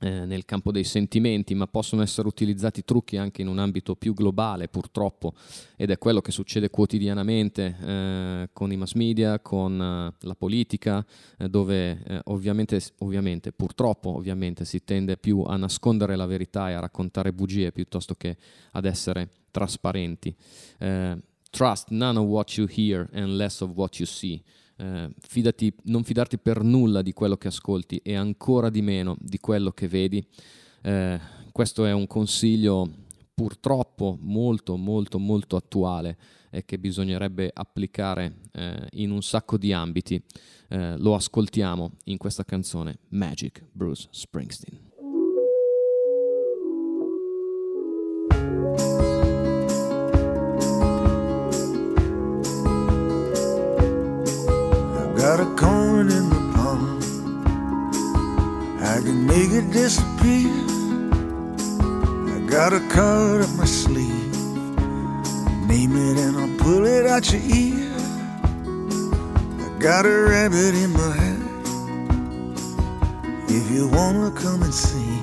eh, 0.00 0.24
nel 0.24 0.44
campo 0.46 0.72
dei 0.72 0.84
sentimenti, 0.84 1.54
ma 1.54 1.66
possono 1.66 2.00
essere 2.02 2.26
utilizzati 2.26 2.84
trucchi 2.84 3.18
anche 3.18 3.42
in 3.42 3.48
un 3.48 3.58
ambito 3.58 3.94
più 3.94 4.14
globale, 4.14 4.68
purtroppo, 4.68 5.34
ed 5.76 5.90
è 5.90 5.98
quello 5.98 6.20
che 6.20 6.32
succede 6.32 6.70
quotidianamente 6.70 7.76
eh, 7.80 8.48
con 8.52 8.72
i 8.72 8.76
mass 8.76 8.94
media, 8.94 9.40
con 9.40 9.80
eh, 9.80 10.26
la 10.26 10.34
politica, 10.34 11.04
eh, 11.36 11.48
dove 11.48 12.02
eh, 12.02 12.20
ovviamente, 12.24 12.80
ovviamente, 12.98 13.52
purtroppo, 13.52 14.16
ovviamente, 14.16 14.64
si 14.64 14.82
tende 14.84 15.18
più 15.18 15.42
a 15.42 15.56
nascondere 15.56 16.16
la 16.16 16.26
verità 16.26 16.70
e 16.70 16.72
a 16.72 16.80
raccontare 16.80 17.32
bugie 17.32 17.70
piuttosto 17.70 18.14
che 18.14 18.36
ad 18.72 18.86
essere 18.86 19.28
trasparenti. 19.50 20.34
Trust 21.50 21.90
none 21.90 22.16
of 22.16 22.26
what 22.26 22.56
you 22.56 22.66
hear 22.68 23.08
and 23.12 23.36
less 23.36 23.60
of 23.60 23.72
what 23.74 23.98
you 23.98 24.06
see. 24.06 24.40
Eh, 24.80 25.10
fidati, 25.18 25.70
non 25.84 26.04
fidarti 26.04 26.38
per 26.38 26.62
nulla 26.62 27.02
di 27.02 27.12
quello 27.12 27.36
che 27.36 27.48
ascolti 27.48 28.00
e 28.02 28.14
ancora 28.14 28.70
di 28.70 28.80
meno 28.80 29.14
di 29.20 29.38
quello 29.38 29.72
che 29.72 29.88
vedi. 29.88 30.26
Eh, 30.80 31.20
questo 31.52 31.84
è 31.84 31.92
un 31.92 32.06
consiglio 32.06 32.88
purtroppo 33.34 34.16
molto 34.20 34.76
molto 34.76 35.18
molto 35.18 35.56
attuale 35.56 36.16
e 36.50 36.64
che 36.64 36.78
bisognerebbe 36.78 37.50
applicare 37.52 38.36
eh, 38.52 38.86
in 38.92 39.10
un 39.10 39.20
sacco 39.20 39.58
di 39.58 39.70
ambiti. 39.74 40.22
Eh, 40.68 40.96
lo 40.96 41.14
ascoltiamo 41.14 41.92
in 42.04 42.16
questa 42.16 42.44
canzone 42.44 43.00
Magic 43.08 43.62
Bruce 43.72 44.08
Springsteen. 44.10 44.88
Got 55.36 55.46
a 55.46 55.54
coin 55.54 56.10
in 56.10 56.28
the 56.28 56.42
palm. 56.56 56.98
I 58.82 58.96
can 59.00 59.24
make 59.28 59.50
it 59.52 59.70
disappear. 59.70 60.50
I 62.34 62.38
got 62.50 62.72
a 62.72 62.80
card 62.88 63.42
up 63.42 63.50
my 63.56 63.64
sleeve. 63.64 64.34
Name 65.68 65.94
it 65.94 66.16
and 66.18 66.36
I'll 66.36 66.56
pull 66.58 66.84
it 66.84 67.06
out 67.06 67.30
your 67.32 67.42
ear. 67.42 67.94
I 69.64 69.78
got 69.78 70.04
a 70.04 70.16
rabbit 70.32 70.74
in 70.74 70.90
my 70.94 71.12
hat. 71.22 71.42
If 73.48 73.70
you 73.70 73.86
wanna 73.86 74.32
come 74.32 74.64
and 74.64 74.74
see, 74.74 75.14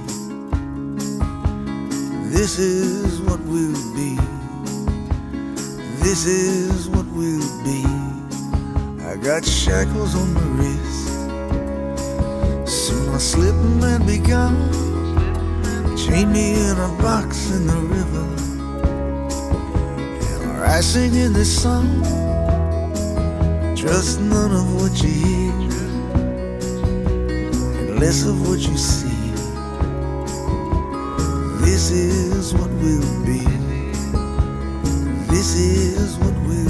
this 2.32 2.58
is 2.60 3.20
what 3.20 3.42
we'll 3.42 3.94
be. 3.94 4.16
This 6.02 6.26
is 6.26 6.88
what 6.88 7.06
we'll 7.08 7.64
be. 7.66 8.07
Got 9.22 9.44
shackles 9.46 10.16
on 10.16 10.34
my 10.34 10.42
wrist. 10.58 11.08
Soon 12.66 13.10
I'll 13.10 13.20
slip 13.20 13.56
and 13.56 14.06
be 14.08 14.20
gone. 14.20 14.72
Chain 15.98 16.32
me 16.32 16.54
in 16.54 16.78
a 16.78 16.88
box 17.02 17.50
in 17.52 17.68
the 17.68 17.76
river. 17.76 18.26
And 20.44 20.64
I 20.64 20.80
singing 20.82 21.34
this 21.34 21.62
song. 21.62 22.04
Trust 23.76 24.22
none 24.22 24.52
of 24.52 24.82
what 24.82 25.04
you 25.04 25.10
hear, 25.10 25.52
and 27.80 28.00
less 28.00 28.24
of 28.26 28.48
what 28.48 28.60
you 28.60 28.78
see. 28.78 29.32
This 31.66 31.92
is 31.92 32.54
what 32.54 32.70
we'll 32.82 33.26
be. 33.26 33.44
This 35.28 35.56
is 35.56 36.18
what 36.18 36.34
we'll 36.48 36.67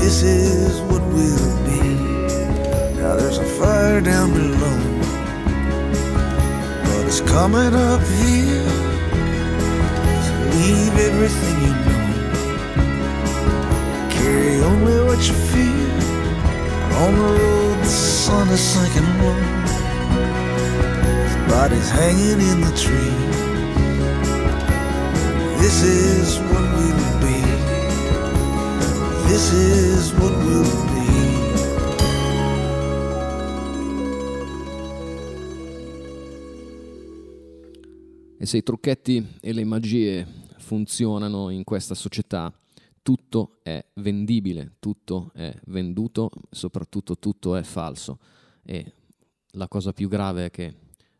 This 0.00 0.22
is 0.22 0.80
what 0.88 1.02
we'll 1.12 1.56
be. 1.66 1.80
Now 2.98 3.16
there's 3.16 3.36
a 3.38 3.44
fire 3.44 4.00
down 4.00 4.32
below, 4.32 4.78
but 6.84 7.06
it's 7.06 7.20
coming 7.20 7.74
up 7.74 8.00
here. 8.00 8.70
So 10.24 10.32
leave 10.56 10.94
everything 11.08 11.56
you 11.64 11.74
know. 11.84 12.04
Carry 14.10 14.56
only 14.62 14.98
what 15.04 15.20
you 15.28 15.34
feel. 15.52 15.92
On 17.02 17.14
the 17.14 17.26
road, 17.38 17.78
the 17.78 17.86
sun 17.86 18.48
is 18.48 18.60
sinking 18.60 19.10
low. 19.22 19.40
His 21.24 21.36
body's 21.52 21.90
hanging 21.90 22.40
in 22.50 22.58
the 22.62 22.72
tree. 22.84 23.16
This 25.60 25.82
is 25.82 26.38
what 26.50 26.64
we. 26.78 26.99
This 29.30 29.52
is 29.52 30.12
what 30.14 30.32
we'll 30.42 30.64
be. 30.86 31.06
E 38.38 38.46
se 38.46 38.56
i 38.56 38.64
trucchetti 38.64 39.24
e 39.40 39.52
le 39.52 39.62
magie 39.62 40.26
funzionano 40.58 41.50
in 41.50 41.62
questa 41.62 41.94
società, 41.94 42.52
tutto 43.02 43.60
è 43.62 43.80
vendibile, 43.94 44.72
tutto 44.80 45.30
è 45.32 45.54
venduto, 45.66 46.32
soprattutto 46.50 47.16
tutto 47.16 47.54
è 47.54 47.62
falso. 47.62 48.18
E 48.64 48.94
la 49.50 49.68
cosa 49.68 49.92
più 49.92 50.08
grave 50.08 50.46
è 50.46 50.50
che 50.50 50.74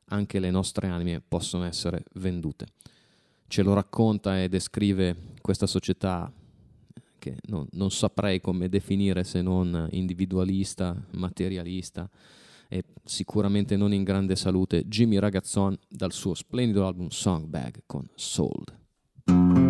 anche 0.06 0.40
le 0.40 0.50
nostre 0.50 0.88
anime 0.88 1.20
possono 1.20 1.62
essere 1.62 2.02
vendute. 2.14 2.66
Ce 3.46 3.62
lo 3.62 3.72
racconta 3.72 4.42
e 4.42 4.48
descrive 4.48 5.14
questa 5.40 5.68
società 5.68 6.32
che 7.20 7.36
non, 7.42 7.68
non 7.72 7.92
saprei 7.92 8.40
come 8.40 8.68
definire 8.68 9.22
se 9.22 9.40
non 9.42 9.86
individualista, 9.92 11.00
materialista 11.12 12.10
e 12.68 12.82
sicuramente 13.04 13.76
non 13.76 13.92
in 13.92 14.02
grande 14.02 14.34
salute, 14.34 14.88
Jimmy 14.88 15.18
Ragazzon 15.18 15.76
dal 15.88 16.12
suo 16.12 16.34
splendido 16.34 16.84
album 16.84 17.08
Songbag 17.08 17.82
con 17.86 18.08
Sold. 18.16 19.69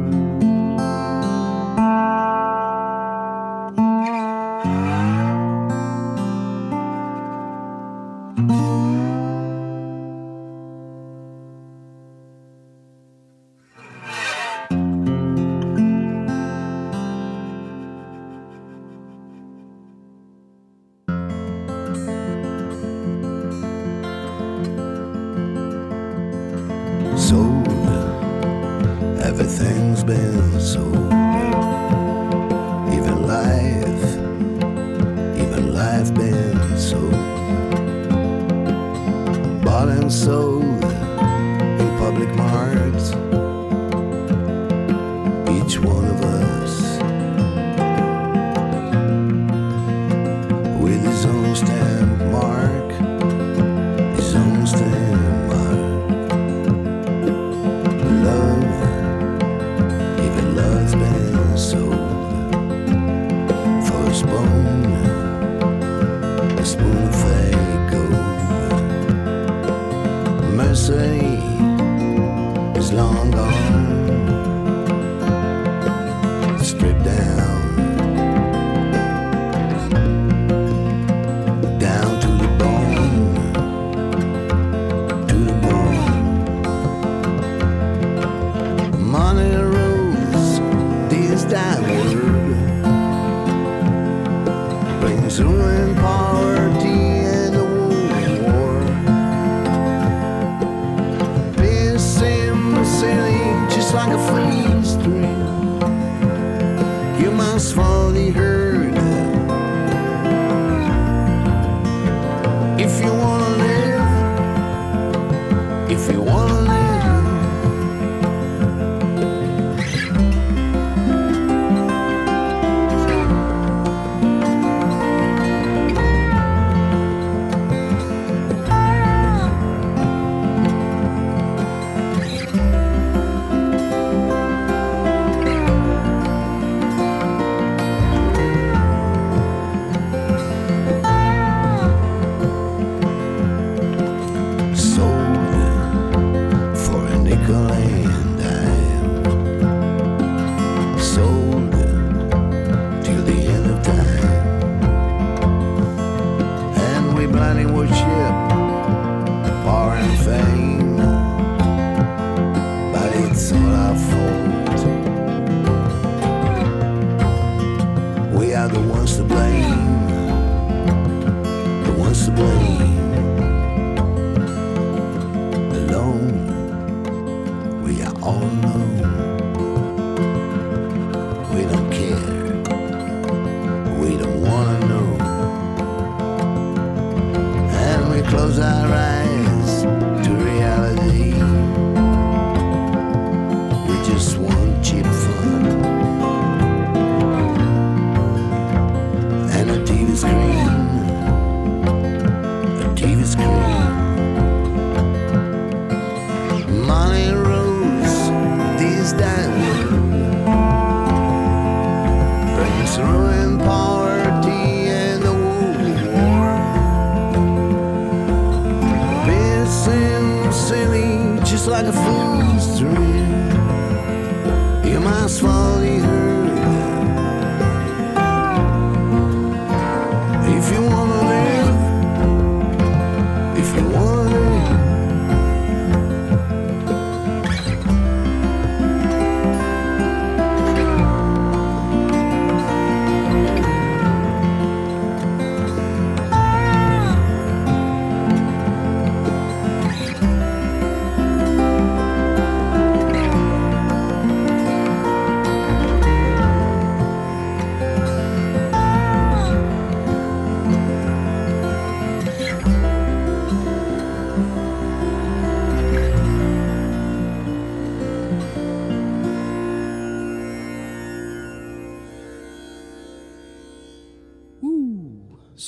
And 40.58 40.99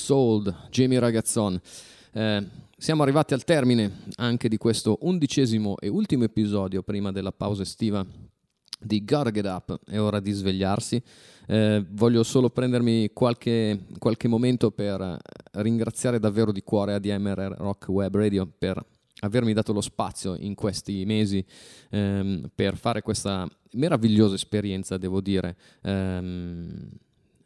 Sold, 0.03 0.53
Jamie 0.69 0.99
Ragazzon. 0.99 1.57
Eh, 2.11 2.45
siamo 2.75 3.03
arrivati 3.03 3.33
al 3.33 3.45
termine 3.45 4.01
anche 4.15 4.49
di 4.49 4.57
questo 4.57 4.97
undicesimo 4.99 5.77
e 5.79 5.87
ultimo 5.87 6.25
episodio 6.25 6.83
prima 6.83 7.13
della 7.13 7.31
pausa 7.31 7.61
estiva 7.61 8.05
di 8.77 9.05
Gotta 9.05 9.31
Get 9.31 9.45
Up, 9.45 9.79
è 9.85 9.97
ora 10.01 10.19
di 10.19 10.31
svegliarsi. 10.33 11.01
Eh, 11.47 11.85
voglio 11.91 12.23
solo 12.23 12.49
prendermi 12.49 13.11
qualche, 13.13 13.85
qualche 13.97 14.27
momento 14.27 14.71
per 14.71 15.19
ringraziare 15.53 16.19
davvero 16.19 16.51
di 16.51 16.63
cuore 16.63 16.95
ADMR 16.95 17.55
Rock 17.59 17.87
Web 17.87 18.17
Radio 18.17 18.45
per 18.45 18.85
avermi 19.21 19.53
dato 19.53 19.71
lo 19.71 19.79
spazio 19.79 20.35
in 20.37 20.53
questi 20.53 21.05
mesi 21.05 21.45
ehm, 21.91 22.51
per 22.53 22.75
fare 22.75 23.01
questa 23.01 23.47
meravigliosa 23.71 24.35
esperienza, 24.35 24.97
devo 24.97 25.21
dire, 25.21 25.55
ehm, 25.81 26.89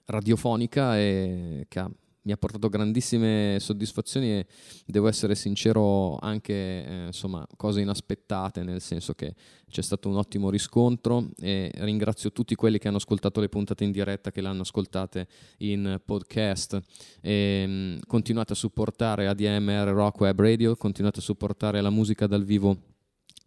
radiofonica 0.05 0.97
e 0.97 1.67
che 1.69 1.79
ha 1.79 1.91
mi 2.27 2.33
ha 2.33 2.37
portato 2.37 2.67
grandissime 2.67 3.55
soddisfazioni 3.57 4.31
e 4.31 4.45
devo 4.85 5.07
essere 5.07 5.33
sincero 5.33 6.17
anche 6.17 6.53
eh, 6.53 7.05
insomma 7.05 7.47
cose 7.55 7.79
inaspettate 7.79 8.63
nel 8.63 8.81
senso 8.81 9.13
che 9.13 9.33
c'è 9.69 9.81
stato 9.81 10.09
un 10.09 10.17
ottimo 10.17 10.49
riscontro 10.49 11.29
e 11.39 11.71
ringrazio 11.75 12.33
tutti 12.33 12.53
quelli 12.55 12.79
che 12.79 12.89
hanno 12.89 12.97
ascoltato 12.97 13.39
le 13.39 13.47
puntate 13.47 13.85
in 13.85 13.91
diretta 13.91 14.31
che 14.31 14.41
le 14.41 14.49
hanno 14.49 14.61
ascoltate 14.61 15.27
in 15.59 16.01
podcast. 16.03 16.81
E, 17.21 17.65
mh, 17.65 17.71
mm, 17.71 17.97
continuate 18.05 18.51
a 18.53 18.55
supportare 18.57 19.27
ADMR 19.27 19.87
Rock 19.93 20.19
Web 20.19 20.39
Radio 20.41 20.75
continuate 20.75 21.19
a 21.19 21.23
supportare 21.23 21.79
la 21.79 21.89
musica 21.89 22.27
dal 22.27 22.43
vivo 22.43 22.77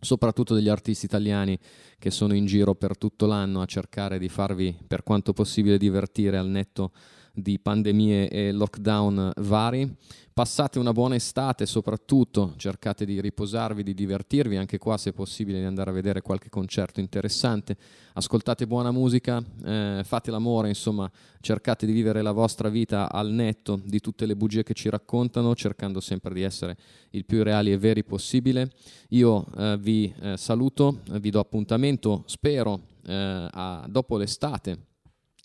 soprattutto 0.00 0.54
degli 0.54 0.70
artisti 0.70 1.04
italiani 1.04 1.58
che 1.98 2.10
sono 2.10 2.34
in 2.34 2.46
giro 2.46 2.74
per 2.74 2.96
tutto 2.96 3.26
l'anno 3.26 3.60
a 3.60 3.66
cercare 3.66 4.18
di 4.18 4.30
farvi 4.30 4.74
per 4.86 5.02
quanto 5.02 5.34
possibile 5.34 5.76
divertire 5.76 6.38
al 6.38 6.48
netto 6.48 6.92
di 7.32 7.58
pandemie 7.58 8.28
e 8.28 8.52
lockdown 8.52 9.32
vari. 9.36 9.96
Passate 10.32 10.78
una 10.78 10.92
buona 10.92 11.16
estate, 11.16 11.66
soprattutto 11.66 12.54
cercate 12.56 13.04
di 13.04 13.20
riposarvi, 13.20 13.82
di 13.82 13.92
divertirvi, 13.92 14.56
anche 14.56 14.78
qua 14.78 14.96
se 14.96 15.12
possibile 15.12 15.58
di 15.58 15.66
andare 15.66 15.90
a 15.90 15.92
vedere 15.92 16.22
qualche 16.22 16.48
concerto 16.48 17.00
interessante, 17.00 17.76
ascoltate 18.14 18.66
buona 18.66 18.90
musica, 18.90 19.42
eh, 19.64 20.00
fate 20.02 20.30
l'amore, 20.30 20.68
insomma 20.68 21.10
cercate 21.40 21.84
di 21.84 21.92
vivere 21.92 22.22
la 22.22 22.32
vostra 22.32 22.70
vita 22.70 23.12
al 23.12 23.30
netto 23.30 23.80
di 23.84 24.00
tutte 24.00 24.24
le 24.24 24.34
bugie 24.34 24.62
che 24.62 24.72
ci 24.72 24.88
raccontano, 24.88 25.54
cercando 25.54 26.00
sempre 26.00 26.32
di 26.32 26.42
essere 26.42 26.76
il 27.10 27.26
più 27.26 27.42
reali 27.42 27.72
e 27.72 27.76
veri 27.76 28.02
possibile. 28.02 28.70
Io 29.08 29.44
eh, 29.58 29.76
vi 29.78 30.10
eh, 30.20 30.36
saluto, 30.38 31.00
vi 31.18 31.28
do 31.28 31.40
appuntamento, 31.40 32.22
spero, 32.26 32.80
eh, 33.04 33.48
a, 33.50 33.84
dopo 33.88 34.16
l'estate 34.16 34.88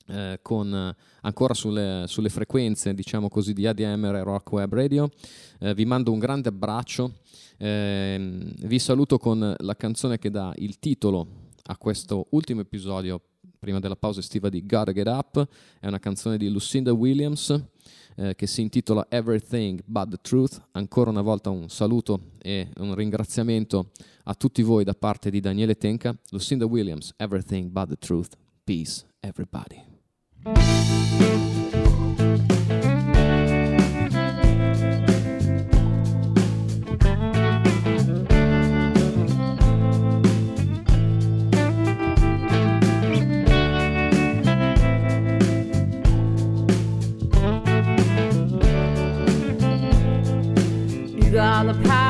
eh, 0.07 0.39
con 0.41 0.73
eh, 0.73 0.95
ancora 1.21 1.53
sulle, 1.53 2.05
sulle, 2.07 2.29
frequenze 2.29 2.93
diciamo 2.93 3.27
così 3.27 3.53
di 3.53 3.65
ADMR 3.65 4.21
Rock 4.23 4.51
Web 4.51 4.73
Radio. 4.73 5.09
Eh, 5.59 5.73
vi 5.73 5.85
mando 5.85 6.11
un 6.11 6.19
grande 6.19 6.49
abbraccio. 6.49 7.13
Ehm, 7.57 8.53
vi 8.63 8.79
saluto 8.79 9.17
con 9.17 9.55
la 9.57 9.75
canzone 9.75 10.17
che 10.19 10.29
dà 10.29 10.53
il 10.57 10.79
titolo 10.79 11.27
a 11.67 11.77
questo 11.77 12.27
ultimo 12.31 12.61
episodio 12.61 13.21
prima 13.57 13.79
della 13.79 13.95
pausa 13.95 14.19
estiva 14.19 14.49
di 14.49 14.65
Gotta 14.65 14.91
Get 14.91 15.07
Up. 15.07 15.47
È 15.79 15.87
una 15.87 15.99
canzone 15.99 16.37
di 16.37 16.49
Lucinda 16.49 16.93
Williams 16.93 17.63
eh, 18.15 18.35
che 18.35 18.45
si 18.47 18.61
intitola 18.61 19.07
Everything 19.09 19.81
But 19.85 20.09
the 20.09 20.17
Truth. 20.21 20.61
Ancora 20.71 21.09
una 21.09 21.21
volta 21.21 21.49
un 21.49 21.69
saluto 21.69 22.31
e 22.41 22.69
un 22.77 22.93
ringraziamento 22.93 23.91
a 24.25 24.35
tutti 24.35 24.61
voi 24.61 24.83
da 24.83 24.93
parte 24.93 25.31
di 25.31 25.39
Daniele 25.39 25.75
Tenca. 25.75 26.15
Lucinda 26.29 26.65
Williams 26.65 27.13
Everything 27.17 27.69
But 27.69 27.89
the 27.89 27.97
Truth. 27.97 28.35
Peace 28.63 29.05
everybody 29.21 29.94
got 51.35 51.67
the 51.67 51.73
power 51.83 52.04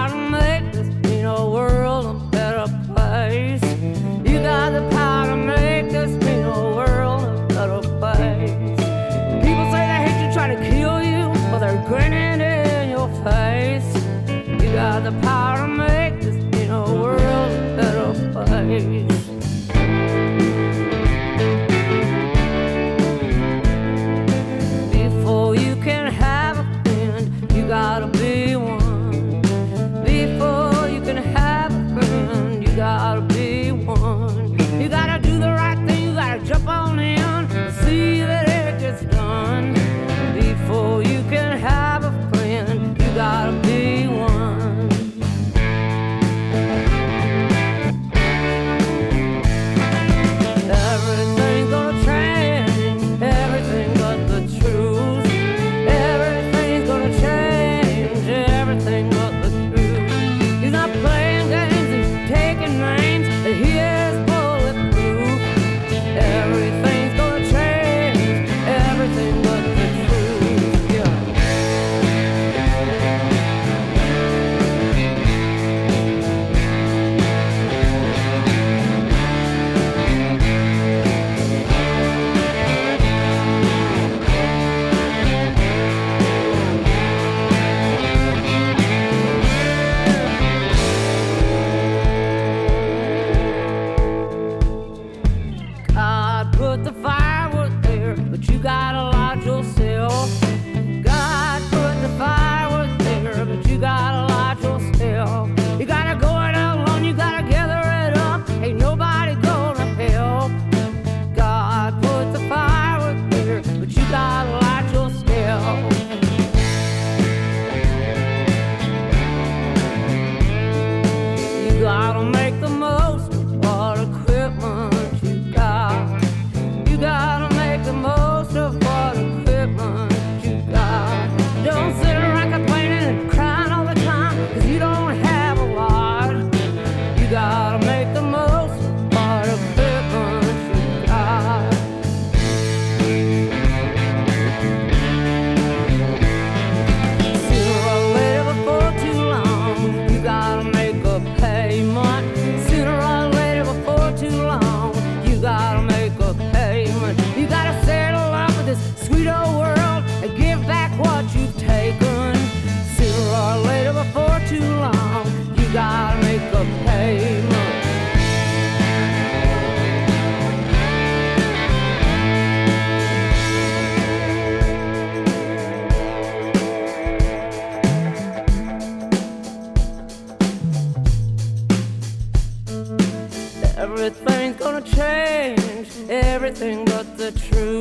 everything 186.46 186.86
but 186.86 187.18
the 187.18 187.32
truth. 187.32 187.75